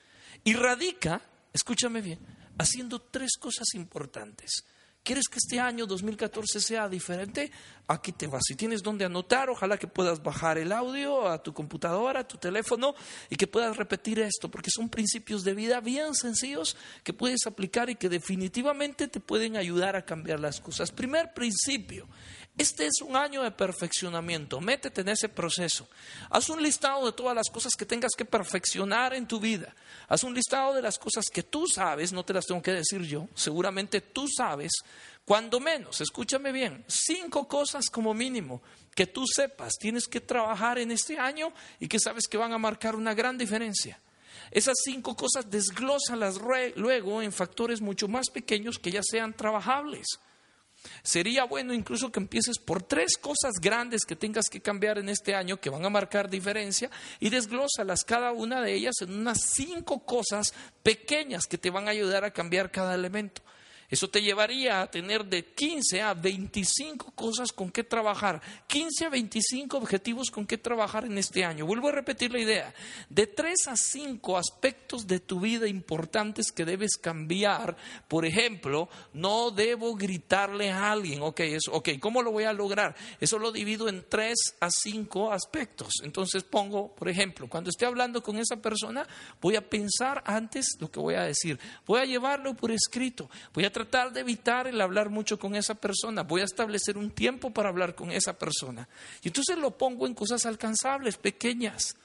Y 0.42 0.54
radica, 0.54 1.22
escúchame 1.52 2.00
bien, 2.00 2.18
haciendo 2.58 3.00
tres 3.00 3.36
cosas 3.38 3.74
importantes. 3.74 4.64
¿Quieres 5.04 5.28
que 5.28 5.36
este 5.36 5.60
año 5.60 5.84
2014 5.84 6.60
sea 6.62 6.88
diferente? 6.88 7.52
Aquí 7.88 8.12
te 8.12 8.26
vas. 8.26 8.40
Si 8.48 8.54
tienes 8.54 8.82
donde 8.82 9.04
anotar, 9.04 9.50
ojalá 9.50 9.76
que 9.76 9.86
puedas 9.86 10.22
bajar 10.22 10.56
el 10.56 10.72
audio 10.72 11.28
a 11.28 11.42
tu 11.42 11.52
computadora, 11.52 12.20
a 12.20 12.26
tu 12.26 12.38
teléfono 12.38 12.94
y 13.28 13.36
que 13.36 13.46
puedas 13.46 13.76
repetir 13.76 14.18
esto, 14.20 14.50
porque 14.50 14.70
son 14.74 14.88
principios 14.88 15.44
de 15.44 15.52
vida 15.52 15.82
bien 15.82 16.14
sencillos 16.14 16.78
que 17.02 17.12
puedes 17.12 17.46
aplicar 17.46 17.90
y 17.90 17.96
que 17.96 18.08
definitivamente 18.08 19.06
te 19.06 19.20
pueden 19.20 19.58
ayudar 19.58 19.94
a 19.94 20.06
cambiar 20.06 20.40
las 20.40 20.58
cosas. 20.58 20.90
Primer 20.90 21.34
principio, 21.34 22.08
este 22.56 22.86
es 22.86 23.00
un 23.02 23.16
año 23.16 23.42
de 23.42 23.50
perfeccionamiento. 23.50 24.60
Métete 24.60 25.00
en 25.00 25.08
ese 25.08 25.28
proceso. 25.28 25.88
Haz 26.30 26.48
un 26.48 26.62
listado 26.62 27.04
de 27.06 27.12
todas 27.12 27.34
las 27.34 27.50
cosas 27.50 27.72
que 27.76 27.84
tengas 27.84 28.12
que 28.16 28.24
perfeccionar 28.24 29.12
en 29.14 29.26
tu 29.26 29.40
vida. 29.40 29.74
Haz 30.08 30.22
un 30.22 30.34
listado 30.34 30.72
de 30.74 30.82
las 30.82 30.98
cosas 30.98 31.24
que 31.32 31.42
tú 31.42 31.66
sabes, 31.66 32.12
no 32.12 32.24
te 32.24 32.32
las 32.32 32.46
tengo 32.46 32.62
que 32.62 32.72
decir 32.72 33.02
yo, 33.02 33.28
seguramente 33.34 34.00
tú 34.00 34.28
sabes, 34.28 34.72
cuando 35.24 35.58
menos, 35.58 36.00
escúchame 36.00 36.52
bien, 36.52 36.84
cinco 36.86 37.48
cosas 37.48 37.86
como 37.90 38.14
mínimo 38.14 38.62
que 38.94 39.06
tú 39.06 39.24
sepas 39.26 39.74
tienes 39.80 40.06
que 40.06 40.20
trabajar 40.20 40.78
en 40.78 40.90
este 40.92 41.18
año 41.18 41.52
y 41.80 41.88
que 41.88 41.98
sabes 41.98 42.28
que 42.28 42.36
van 42.36 42.52
a 42.52 42.58
marcar 42.58 42.94
una 42.94 43.14
gran 43.14 43.36
diferencia. 43.36 43.98
Esas 44.50 44.76
cinco 44.84 45.16
cosas 45.16 45.50
desglósalas 45.50 46.38
luego 46.76 47.22
en 47.22 47.32
factores 47.32 47.80
mucho 47.80 48.06
más 48.06 48.30
pequeños 48.30 48.78
que 48.78 48.92
ya 48.92 49.00
sean 49.02 49.34
trabajables. 49.34 50.06
Sería 51.02 51.44
bueno 51.44 51.74
incluso 51.74 52.10
que 52.10 52.20
empieces 52.20 52.58
por 52.58 52.82
tres 52.82 53.16
cosas 53.16 53.54
grandes 53.60 54.04
que 54.04 54.16
tengas 54.16 54.48
que 54.48 54.60
cambiar 54.60 54.98
en 54.98 55.08
este 55.08 55.34
año 55.34 55.60
que 55.60 55.70
van 55.70 55.84
a 55.84 55.90
marcar 55.90 56.30
diferencia 56.30 56.90
y 57.20 57.30
desglósalas 57.30 58.04
cada 58.04 58.32
una 58.32 58.62
de 58.62 58.74
ellas 58.74 58.94
en 59.00 59.12
unas 59.12 59.40
cinco 59.54 60.04
cosas 60.04 60.54
pequeñas 60.82 61.46
que 61.46 61.58
te 61.58 61.70
van 61.70 61.88
a 61.88 61.92
ayudar 61.92 62.24
a 62.24 62.32
cambiar 62.32 62.70
cada 62.70 62.94
elemento. 62.94 63.42
Eso 63.94 64.10
te 64.10 64.22
llevaría 64.22 64.80
a 64.80 64.90
tener 64.90 65.24
de 65.24 65.44
15 65.44 66.02
a 66.02 66.14
25 66.14 67.12
cosas 67.12 67.52
con 67.52 67.70
que 67.70 67.84
trabajar, 67.84 68.42
15 68.66 69.04
a 69.04 69.08
25 69.08 69.76
objetivos 69.76 70.32
con 70.32 70.48
que 70.48 70.58
trabajar 70.58 71.04
en 71.04 71.16
este 71.16 71.44
año. 71.44 71.64
Vuelvo 71.64 71.90
a 71.90 71.92
repetir 71.92 72.32
la 72.32 72.40
idea, 72.40 72.74
de 73.08 73.28
3 73.28 73.68
a 73.68 73.76
5 73.76 74.36
aspectos 74.36 75.06
de 75.06 75.20
tu 75.20 75.38
vida 75.38 75.68
importantes 75.68 76.50
que 76.50 76.64
debes 76.64 76.96
cambiar. 76.96 77.76
Por 78.08 78.26
ejemplo, 78.26 78.88
no 79.12 79.52
debo 79.52 79.94
gritarle 79.94 80.72
a 80.72 80.90
alguien, 80.90 81.22
ok, 81.22 81.38
eso, 81.40 81.70
ok, 81.70 81.90
¿cómo 82.00 82.20
lo 82.20 82.32
voy 82.32 82.42
a 82.42 82.52
lograr? 82.52 82.96
Eso 83.20 83.38
lo 83.38 83.52
divido 83.52 83.88
en 83.88 84.04
3 84.08 84.56
a 84.58 84.70
5 84.72 85.30
aspectos. 85.30 86.00
Entonces 86.02 86.42
pongo, 86.42 86.92
por 86.96 87.08
ejemplo, 87.08 87.48
cuando 87.48 87.70
esté 87.70 87.86
hablando 87.86 88.24
con 88.24 88.38
esa 88.38 88.56
persona, 88.56 89.06
voy 89.40 89.54
a 89.54 89.70
pensar 89.70 90.20
antes 90.26 90.78
lo 90.80 90.90
que 90.90 90.98
voy 90.98 91.14
a 91.14 91.22
decir, 91.22 91.60
voy 91.86 92.00
a 92.00 92.04
llevarlo 92.04 92.54
por 92.54 92.72
escrito, 92.72 93.30
voy 93.52 93.64
a 93.64 93.70
tratar 93.70 93.83
de 93.84 94.20
evitar 94.20 94.66
el 94.66 94.80
hablar 94.80 95.10
mucho 95.10 95.38
con 95.38 95.54
esa 95.54 95.74
persona. 95.74 96.22
Voy 96.22 96.40
a 96.40 96.44
establecer 96.44 96.96
un 96.96 97.10
tiempo 97.10 97.50
para 97.50 97.68
hablar 97.68 97.94
con 97.94 98.10
esa 98.10 98.38
persona. 98.38 98.88
Y 99.22 99.28
entonces 99.28 99.58
lo 99.58 99.76
pongo 99.76 100.06
en 100.06 100.14
cosas 100.14 100.46
alcanzables, 100.46 101.16
pequeñas. 101.16 101.96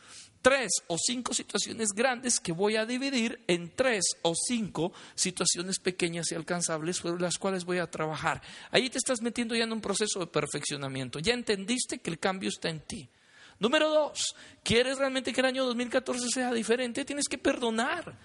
Tres 0.41 0.71
o 0.87 0.97
cinco 0.97 1.33
situaciones 1.33 1.89
grandes 1.89 2.39
que 2.39 2.53
voy 2.53 2.77
a 2.77 2.85
dividir 2.85 3.41
en 3.47 3.75
tres 3.75 4.05
o 4.21 4.33
cinco 4.35 4.93
situaciones 5.15 5.79
pequeñas 5.79 6.31
y 6.31 6.35
alcanzables 6.35 6.97
sobre 6.97 7.21
las 7.21 7.37
cuales 7.37 7.65
voy 7.65 7.79
a 7.79 7.91
trabajar. 7.91 8.41
Ahí 8.71 8.89
te 8.89 8.97
estás 8.97 9.21
metiendo 9.21 9.55
ya 9.55 9.65
en 9.65 9.73
un 9.73 9.81
proceso 9.81 10.19
de 10.19 10.27
perfeccionamiento. 10.27 11.19
Ya 11.19 11.33
entendiste 11.33 11.99
que 11.99 12.09
el 12.09 12.19
cambio 12.19 12.49
está 12.49 12.69
en 12.69 12.79
ti. 12.79 13.09
Número 13.59 13.89
dos, 13.89 14.35
¿quieres 14.63 14.97
realmente 14.97 15.33
que 15.33 15.41
el 15.41 15.47
año 15.47 15.65
2014 15.65 16.29
sea 16.29 16.53
diferente? 16.53 17.03
Tienes 17.03 17.27
que 17.27 17.37
perdonar. 17.37 18.17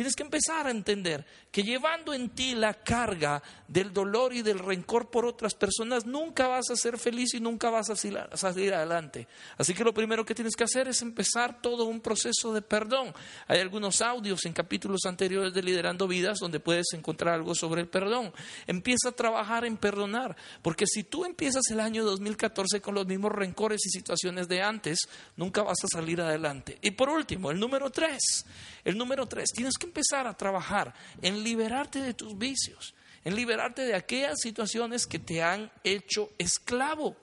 Tienes 0.00 0.16
que 0.16 0.22
empezar 0.22 0.66
a 0.66 0.70
entender 0.70 1.26
que 1.52 1.62
llevando 1.62 2.14
en 2.14 2.30
ti 2.30 2.54
la 2.54 2.72
carga 2.72 3.42
del 3.68 3.92
dolor 3.92 4.32
y 4.32 4.40
del 4.40 4.58
rencor 4.58 5.10
por 5.10 5.26
otras 5.26 5.52
personas, 5.54 6.06
nunca 6.06 6.48
vas 6.48 6.70
a 6.70 6.76
ser 6.76 6.96
feliz 6.96 7.34
y 7.34 7.40
nunca 7.40 7.68
vas 7.68 7.90
a 7.90 7.96
salir 7.96 8.72
adelante. 8.72 9.28
Así 9.58 9.74
que 9.74 9.84
lo 9.84 9.92
primero 9.92 10.24
que 10.24 10.34
tienes 10.34 10.56
que 10.56 10.64
hacer 10.64 10.88
es 10.88 11.02
empezar 11.02 11.60
todo 11.60 11.84
un 11.84 12.00
proceso 12.00 12.54
de 12.54 12.62
perdón. 12.62 13.12
Hay 13.46 13.60
algunos 13.60 14.00
audios 14.00 14.46
en 14.46 14.54
capítulos 14.54 15.02
anteriores 15.04 15.52
de 15.52 15.62
Liderando 15.62 16.08
Vidas 16.08 16.38
donde 16.38 16.60
puedes 16.60 16.86
encontrar 16.94 17.34
algo 17.34 17.54
sobre 17.54 17.82
el 17.82 17.88
perdón. 17.88 18.32
Empieza 18.66 19.10
a 19.10 19.12
trabajar 19.12 19.66
en 19.66 19.76
perdonar, 19.76 20.34
porque 20.62 20.86
si 20.86 21.04
tú 21.04 21.26
empiezas 21.26 21.64
el 21.70 21.80
año 21.80 22.06
2014 22.06 22.80
con 22.80 22.94
los 22.94 23.06
mismos 23.06 23.32
rencores 23.32 23.84
y 23.84 23.90
situaciones 23.90 24.48
de 24.48 24.62
antes, 24.62 25.00
nunca 25.36 25.62
vas 25.62 25.84
a 25.84 25.88
salir 25.88 26.22
adelante. 26.22 26.78
Y 26.80 26.92
por 26.92 27.10
último, 27.10 27.50
el 27.50 27.60
número 27.60 27.90
tres. 27.90 28.46
El 28.82 28.96
número 28.96 29.26
tres, 29.26 29.50
tienes 29.52 29.74
que 29.78 29.89
empezar 29.90 30.26
a 30.26 30.36
trabajar 30.36 30.94
en 31.20 31.42
liberarte 31.42 32.00
de 32.00 32.14
tus 32.14 32.38
vicios, 32.38 32.94
en 33.24 33.34
liberarte 33.34 33.82
de 33.82 33.94
aquellas 33.94 34.40
situaciones 34.40 35.06
que 35.06 35.18
te 35.18 35.42
han 35.42 35.70
hecho 35.84 36.30
esclavo, 36.38 37.16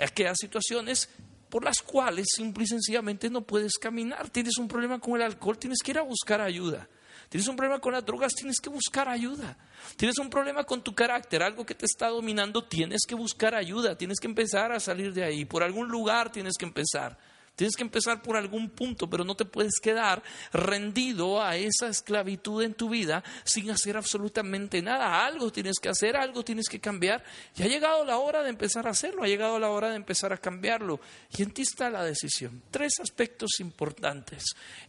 aquellas 0.00 0.38
situaciones 0.40 1.10
por 1.48 1.64
las 1.64 1.82
cuales 1.82 2.26
simple 2.34 2.64
y 2.64 2.68
sencillamente 2.68 3.30
no 3.30 3.42
puedes 3.42 3.78
caminar. 3.78 4.30
Tienes 4.30 4.58
un 4.58 4.68
problema 4.68 4.98
con 4.98 5.16
el 5.16 5.22
alcohol, 5.22 5.58
tienes 5.58 5.78
que 5.82 5.90
ir 5.90 5.98
a 5.98 6.02
buscar 6.02 6.40
ayuda. 6.40 6.88
Tienes 7.28 7.48
un 7.48 7.56
problema 7.56 7.78
con 7.78 7.92
las 7.92 8.06
drogas, 8.06 8.34
tienes 8.34 8.58
que 8.58 8.70
buscar 8.70 9.08
ayuda. 9.08 9.58
Tienes 9.96 10.18
un 10.18 10.30
problema 10.30 10.64
con 10.64 10.82
tu 10.82 10.94
carácter, 10.94 11.42
algo 11.42 11.66
que 11.66 11.74
te 11.74 11.84
está 11.84 12.08
dominando, 12.08 12.64
tienes 12.64 13.02
que 13.06 13.14
buscar 13.14 13.54
ayuda. 13.54 13.98
Tienes 13.98 14.18
que 14.18 14.26
empezar 14.26 14.72
a 14.72 14.80
salir 14.80 15.12
de 15.12 15.24
ahí. 15.24 15.44
Por 15.44 15.62
algún 15.62 15.88
lugar 15.88 16.32
tienes 16.32 16.54
que 16.58 16.64
empezar. 16.64 17.18
Tienes 17.58 17.74
que 17.74 17.82
empezar 17.82 18.22
por 18.22 18.36
algún 18.36 18.70
punto, 18.70 19.10
pero 19.10 19.24
no 19.24 19.34
te 19.34 19.44
puedes 19.44 19.80
quedar 19.82 20.22
rendido 20.52 21.42
a 21.42 21.56
esa 21.56 21.88
esclavitud 21.88 22.62
en 22.62 22.72
tu 22.72 22.88
vida 22.88 23.24
sin 23.42 23.68
hacer 23.72 23.96
absolutamente 23.96 24.80
nada. 24.80 25.26
Algo 25.26 25.50
tienes 25.50 25.80
que 25.80 25.88
hacer, 25.88 26.16
algo 26.16 26.44
tienes 26.44 26.68
que 26.68 26.78
cambiar. 26.78 27.24
Y 27.56 27.64
ha 27.64 27.66
llegado 27.66 28.04
la 28.04 28.18
hora 28.18 28.44
de 28.44 28.50
empezar 28.50 28.86
a 28.86 28.90
hacerlo, 28.90 29.24
ha 29.24 29.26
llegado 29.26 29.58
la 29.58 29.70
hora 29.70 29.90
de 29.90 29.96
empezar 29.96 30.32
a 30.32 30.38
cambiarlo. 30.38 31.00
Y 31.36 31.42
en 31.42 31.50
ti 31.50 31.62
está 31.62 31.90
la 31.90 32.04
decisión. 32.04 32.62
Tres 32.70 32.92
aspectos 33.00 33.58
importantes. 33.58 34.44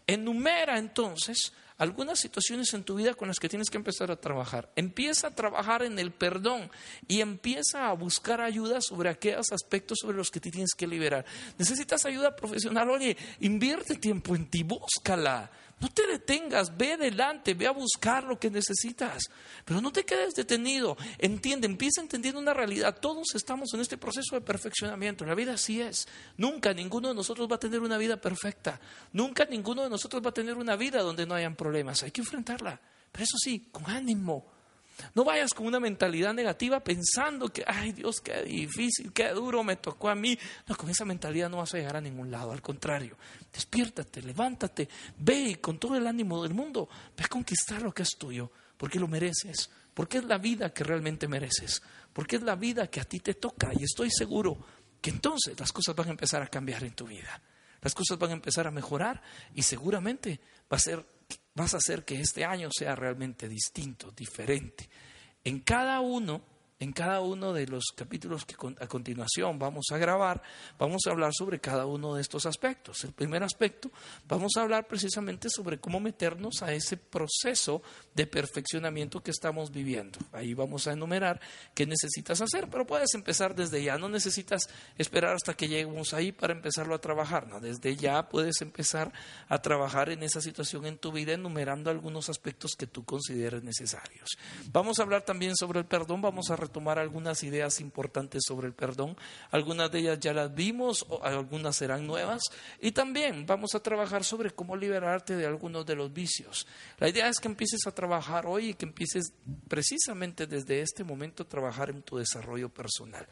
Enumera 0.06 0.78
entonces 0.78 1.52
algunas 1.80 2.20
situaciones 2.20 2.74
en 2.74 2.84
tu 2.84 2.96
vida 2.96 3.16
con 3.16 3.30
las 3.30 3.40
que 3.40 3.50
tienes 3.50 3.70
que 3.70 3.78
empezar 3.78 4.12
a 4.12 4.18
trabajar. 4.18 4.70
Empieza 4.76 5.28
a 5.28 5.32
trabajar 5.32 5.82
en 5.82 5.98
el 5.98 6.12
perdón 6.12 6.70
y 7.08 7.22
empieza 7.22 7.90
a 7.90 7.94
buscar 7.94 8.42
ayuda 8.42 8.82
sobre 8.82 9.10
aquellos 9.10 9.52
aspectos 9.52 9.98
sobre 10.02 10.18
los 10.18 10.30
que 10.30 10.42
te 10.42 10.52
tienes 10.52 10.76
que 10.78 10.86
liberar. 10.86 11.26
Necesitas 11.58 12.06
ayuda 12.06 12.36
profesional, 12.36 12.90
oye, 12.90 13.18
invierte 13.40 13.96
tiempo 13.96 14.36
en 14.36 14.50
ti, 14.50 14.64
búscala. 14.64 15.50
No 15.80 15.90
te 15.90 16.06
detengas, 16.08 16.76
ve 16.76 16.94
adelante, 16.94 17.54
ve 17.54 17.66
a 17.66 17.72
buscar 17.72 18.26
lo 18.26 18.38
que 18.38 18.50
necesitas, 18.50 19.30
pero 19.64 19.80
no 19.80 19.92
te 19.94 20.04
quedes 20.04 20.36
detenido. 20.36 20.98
Entiende, 21.18 21.68
empieza 21.68 22.02
entendiendo 22.02 22.42
una 22.42 22.54
realidad. 22.54 23.00
Todos 23.00 23.34
estamos 23.34 23.74
en 23.74 23.80
este 23.80 23.98
proceso 23.98 24.36
de 24.36 24.42
perfeccionamiento. 24.42 25.26
La 25.26 25.36
vida 25.36 25.54
así 25.54 25.80
es. 25.80 26.08
Nunca 26.36 26.74
ninguno 26.74 27.08
de 27.08 27.16
nosotros 27.16 27.50
va 27.50 27.56
a 27.56 27.60
tener 27.60 27.80
una 27.80 27.98
vida 27.98 28.18
perfecta. 28.18 28.80
Nunca 29.14 29.46
ninguno 29.46 29.84
de 29.84 29.90
nosotros 29.90 30.22
va 30.24 30.30
a 30.32 30.34
tener 30.34 30.58
una 30.58 30.76
vida 30.76 31.02
donde 31.02 31.26
no 31.26 31.34
hayan 31.34 31.56
problemas. 31.56 32.04
Hay 32.04 32.12
que 32.12 32.22
enfrentarla. 32.22 32.80
Pero 33.12 33.24
eso 33.24 33.38
sí, 33.38 33.70
con 33.72 33.90
ánimo 33.90 34.59
no 35.16 35.24
vayas 35.24 35.54
con 35.54 35.66
una 35.66 35.80
mentalidad 35.80 36.34
negativa 36.34 36.80
pensando 36.80 37.50
que, 37.50 37.64
ay 37.66 37.92
Dios, 37.92 38.22
qué 38.22 38.44
difícil, 38.44 39.12
qué 39.14 39.30
duro 39.30 39.64
me 39.64 39.76
tocó 39.76 40.10
a 40.10 40.16
mí. 40.16 40.38
No, 40.68 40.76
con 40.76 40.90
esa 40.90 41.06
mentalidad 41.06 41.50
no 41.50 41.58
vas 41.58 41.74
a 41.74 41.78
llegar 41.78 41.98
a 41.98 42.02
ningún 42.02 42.32
lado. 42.32 42.52
Al 42.52 42.62
contrario, 42.62 43.18
despiértate, 43.52 44.22
levántate, 44.22 44.90
ve 45.18 45.60
con 45.62 45.80
todo 45.80 45.96
el 45.96 46.08
ánimo 46.08 46.44
del 46.44 46.54
mundo, 46.54 46.90
ve 47.18 47.24
a 47.24 47.28
conquistar 47.28 47.82
lo 47.82 47.94
que 47.94 48.04
es 48.04 48.18
tuyo, 48.18 48.52
porque 48.78 49.00
lo 49.00 49.08
mereces, 49.08 49.70
porque 49.94 50.20
es 50.20 50.26
la 50.26 50.38
vida 50.38 50.74
que 50.74 50.84
realmente 50.84 51.28
mereces, 51.28 51.82
porque 52.14 52.38
es 52.38 52.42
la 52.42 52.56
vida 52.56 52.88
que 52.88 53.00
a 53.00 53.06
ti 53.06 53.20
te 53.20 53.34
toca. 53.34 53.72
Y 53.78 53.84
estoy 53.84 54.10
seguro 54.12 54.58
que 55.02 55.10
entonces 55.10 55.60
las 55.60 55.72
cosas 55.72 55.96
van 55.96 56.08
a 56.08 56.12
empezar 56.12 56.42
a 56.42 56.48
cambiar 56.48 56.84
en 56.84 56.94
tu 56.94 57.08
vida. 57.08 57.42
Las 57.82 57.96
cosas 57.96 58.18
van 58.18 58.32
a 58.32 58.34
empezar 58.34 58.68
a 58.68 58.72
mejorar 58.72 59.22
y 59.56 59.62
seguramente 59.62 60.40
va 60.72 60.78
a 60.78 60.80
ser 60.80 61.06
vas 61.60 61.74
a 61.74 61.78
hacer 61.78 62.06
que 62.06 62.22
este 62.22 62.46
año 62.46 62.70
sea 62.72 62.96
realmente 62.96 63.50
distinto, 63.50 64.12
diferente. 64.12 64.90
En 65.44 65.60
cada 65.60 66.00
uno 66.00 66.42
en 66.80 66.94
cada 66.94 67.20
uno 67.20 67.52
de 67.52 67.68
los 67.68 67.88
capítulos 67.94 68.46
que 68.46 68.56
a 68.80 68.88
continuación 68.88 69.60
vamos 69.60 69.88
a 69.92 69.98
grabar, 69.98 70.42
vamos 70.78 71.02
a 71.06 71.12
hablar 71.12 71.34
sobre 71.34 71.60
cada 71.60 71.86
uno 71.86 72.16
de 72.16 72.22
estos 72.22 72.46
aspectos. 72.46 73.04
El 73.04 73.12
primer 73.12 73.44
aspecto, 73.44 73.92
vamos 74.26 74.54
a 74.56 74.62
hablar 74.62 74.88
precisamente 74.88 75.50
sobre 75.50 75.80
cómo 75.80 76.00
meternos 76.00 76.64
a 76.64 76.72
ese 76.72 76.96
proceso 76.96 77.82
de 78.16 78.26
perfeccionamiento 78.28 79.22
que 79.22 79.32
estamos 79.32 79.72
viviendo. 79.72 80.20
Ahí 80.32 80.54
vamos 80.54 80.88
a 80.88 80.94
enumerar 80.94 81.42
qué 81.76 81.86
necesitas 81.86 82.40
hacer, 82.40 82.70
pero 82.70 82.88
puedes 82.88 83.14
empezar 83.14 83.56
desde 83.56 83.84
ya, 83.84 83.98
no 83.98 84.08
necesitas 84.08 84.70
esperar 84.98 85.36
hasta 85.36 85.56
que 85.56 85.68
lleguemos 85.68 86.14
ahí 86.14 86.32
para 86.32 86.54
empezarlo 86.54 86.96
a 86.96 87.02
trabajar, 87.02 87.48
no, 87.48 87.60
desde 87.60 87.98
ya 87.98 88.30
puedes 88.30 88.62
empezar 88.62 89.12
a 89.50 89.62
trabajar 89.62 90.10
en 90.12 90.24
esa 90.24 90.40
situación 90.40 90.86
en 90.86 90.98
tu 90.98 91.12
vida 91.12 91.34
enumerando 91.34 91.90
algunos 91.90 92.30
aspectos 92.30 92.76
que 92.78 92.88
tú 92.88 93.04
consideres 93.04 93.64
necesarios. 93.64 94.30
Vamos 94.72 95.00
a 95.00 95.04
hablar 95.04 95.24
también 95.24 95.58
sobre 95.58 95.80
el 95.80 95.86
perdón, 95.86 96.22
vamos 96.22 96.50
a 96.50 96.69
tomar 96.70 97.00
algunas 97.00 97.44
ideas 97.44 97.82
importantes 97.82 98.44
sobre 98.48 98.68
el 98.68 98.74
perdón. 98.74 99.18
Algunas 99.52 99.92
de 99.92 100.00
ellas 100.00 100.20
ya 100.20 100.34
las 100.34 100.54
vimos, 100.54 101.06
algunas 101.22 101.76
serán 101.76 102.08
nuevas. 102.08 102.42
Y 102.82 102.92
también 102.92 103.46
vamos 103.46 103.76
a 103.76 103.82
trabajar 103.82 104.24
sobre 104.24 104.52
cómo 104.52 104.76
liberarte 104.76 105.36
de 105.36 105.46
algunos 105.46 105.86
de 105.86 105.96
los 105.96 106.14
vicios. 106.14 106.66
La 106.98 107.10
idea 107.10 107.28
es 107.28 107.40
que 107.40 107.48
empieces 107.48 107.86
a 107.86 107.92
trabajar 107.92 108.46
hoy 108.46 108.70
y 108.70 108.74
que 108.74 108.86
empieces 108.86 109.34
precisamente 109.68 110.48
desde 110.48 110.82
este 110.82 111.04
momento 111.04 111.44
a 111.44 111.48
trabajar 111.48 111.90
en 111.90 112.02
tu 112.02 112.18
desarrollo 112.18 112.70
personal. 112.70 113.28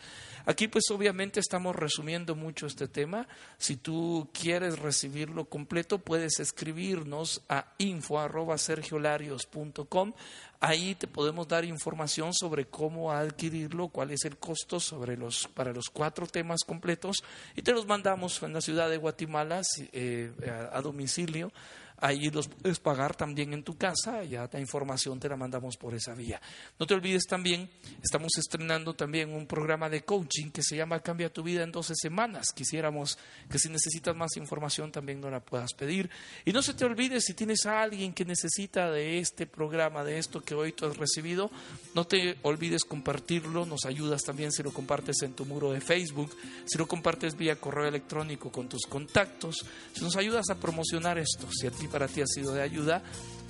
Aquí 0.46 0.67
pues 0.67 0.86
obviamente 0.91 1.39
estamos 1.39 1.75
resumiendo 1.75 2.35
mucho 2.35 2.68
este 2.68 2.88
tema. 2.88 3.27
Si 3.57 3.77
tú 3.77 4.29
quieres 4.33 4.79
recibirlo 4.79 5.46
completo, 5.46 6.00
puedes 6.00 6.40
escribirnos 6.40 7.42
a 7.50 7.74
info.sergiolarios.com. 7.77 10.14
Ahí 10.59 10.96
te 10.96 11.05
podemos 11.05 11.48
dar 11.48 11.65
información 11.65 12.33
sobre 12.33 12.65
cómo 12.65 13.11
adquirirlo, 13.11 13.89
cuál 13.89 14.09
es 14.09 14.25
el 14.25 14.37
costo 14.37 14.79
sobre 14.79 15.15
los, 15.15 15.48
para 15.48 15.72
los 15.72 15.89
cuatro 15.91 16.25
temas 16.25 16.63
completos 16.65 17.17
y 17.55 17.61
te 17.61 17.74
los 17.74 17.85
mandamos 17.85 18.41
en 18.41 18.53
la 18.53 18.61
ciudad 18.61 18.89
de 18.89 18.98
Guatemala 18.98 19.61
eh, 19.91 20.31
a 20.72 20.81
domicilio 20.81 21.51
Ahí 22.00 22.29
los 22.29 22.48
puedes 22.48 22.79
pagar 22.79 23.16
también 23.16 23.53
en 23.53 23.64
tu 23.64 23.75
casa, 23.75 24.24
ya 24.24 24.48
la 24.51 24.60
información 24.60 25.20
te 25.20 25.27
la 25.27 25.36
mandamos 25.36 25.77
por 25.77 25.96
esa 25.96 26.14
vía. 26.14 26.40
No 26.77 26.86
te 26.86 26.94
olvides 26.94 27.24
también, 27.25 27.70
estamos 28.03 28.31
estrenando 28.38 28.94
también 28.94 29.33
un 29.33 29.48
programa 29.48 29.90
de 29.90 30.03
coaching 30.03 30.51
que 30.51 30.62
se 30.62 30.77
llama 30.77 31.00
Cambia 31.00 31.33
tu 31.33 31.42
vida 31.42 31.64
en 31.64 31.72
12 31.72 31.94
semanas. 32.00 32.51
Quisiéramos 32.53 33.18
que 33.50 33.57
si 33.57 33.70
necesitas 33.70 34.16
más 34.16 34.38
información 34.38 34.92
también 34.92 35.20
nos 35.20 35.31
la 35.31 35.40
puedas 35.40 35.74
pedir. 35.74 36.10
Y 36.46 36.51
no 36.51 36.62
se 36.62 36.75
te 36.75 36.86
olvide, 36.86 37.20
si 37.20 37.33
tienes 37.33 37.66
a 37.66 37.81
alguien 37.81 38.14
que 38.14 38.25
necesita 38.25 38.92
de 38.92 39.18
este 39.18 39.48
programa, 39.48 40.03
de 40.03 40.20
esto 40.20 40.42
que 40.42 40.53
hoy 40.53 40.74
tú 40.74 40.86
has 40.86 40.98
recibido, 40.98 41.50
no 41.96 42.05
te 42.05 42.38
olvides 42.44 42.86
compartirlo, 42.86 43.66
nos 43.66 43.86
ayudas 43.86 44.22
también 44.22 44.51
si 44.51 44.62
lo 44.62 44.72
compartes 44.72 45.24
en 45.24 45.33
tu 45.33 45.46
muro 45.46 45.72
de 45.72 45.81
Facebook, 45.81 46.36
si 46.66 46.77
lo 46.77 46.88
compartes 46.88 47.36
vía 47.36 47.55
correo 47.55 47.88
electrónico 47.88 48.51
con 48.51 48.70
tus 48.70 48.86
contactos, 48.86 49.66
si 49.94 50.03
nos 50.03 50.16
ayudas 50.16 50.50
a 50.50 50.55
promocionar 50.55 51.18
esto, 51.18 51.48
si 51.51 51.66
a 51.66 51.72
ti 51.72 51.86
para 51.87 52.07
ti 52.07 52.21
ha 52.21 52.27
sido 52.27 52.53
de 52.53 52.61
ayuda, 52.61 53.03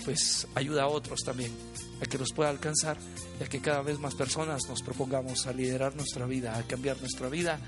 pues 0.06 0.48
ayuda 0.56 0.84
a 0.84 0.88
otros 0.88 1.20
también 1.26 1.52
a 2.02 2.06
que 2.06 2.18
los 2.18 2.32
pueda 2.34 2.50
alcanzar 2.50 2.98
y 3.40 3.44
a 3.44 3.48
que 3.48 3.62
cada 3.62 3.82
vez 3.82 4.00
más 4.00 4.16
personas 4.16 4.68
nos 4.68 4.82
propongamos 4.82 5.48
a 5.48 5.54
liderar 5.54 5.96
nuestra 5.96 6.26
vida, 6.26 6.58
a 6.58 6.64
cambiar 6.64 7.00
nuestra 7.00 7.30
vida, 7.30 7.60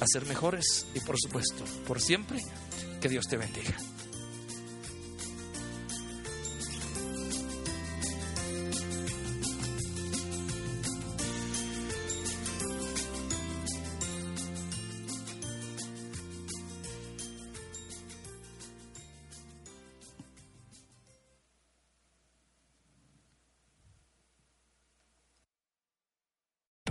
a 0.00 0.06
ser 0.06 0.26
mejores 0.26 0.86
y 0.94 1.00
por 1.00 1.16
supuesto, 1.18 1.64
por 1.86 2.00
siempre, 2.00 2.42
que 3.00 3.08
Dios 3.08 3.26
te 3.26 3.36
bendiga. 3.36 3.76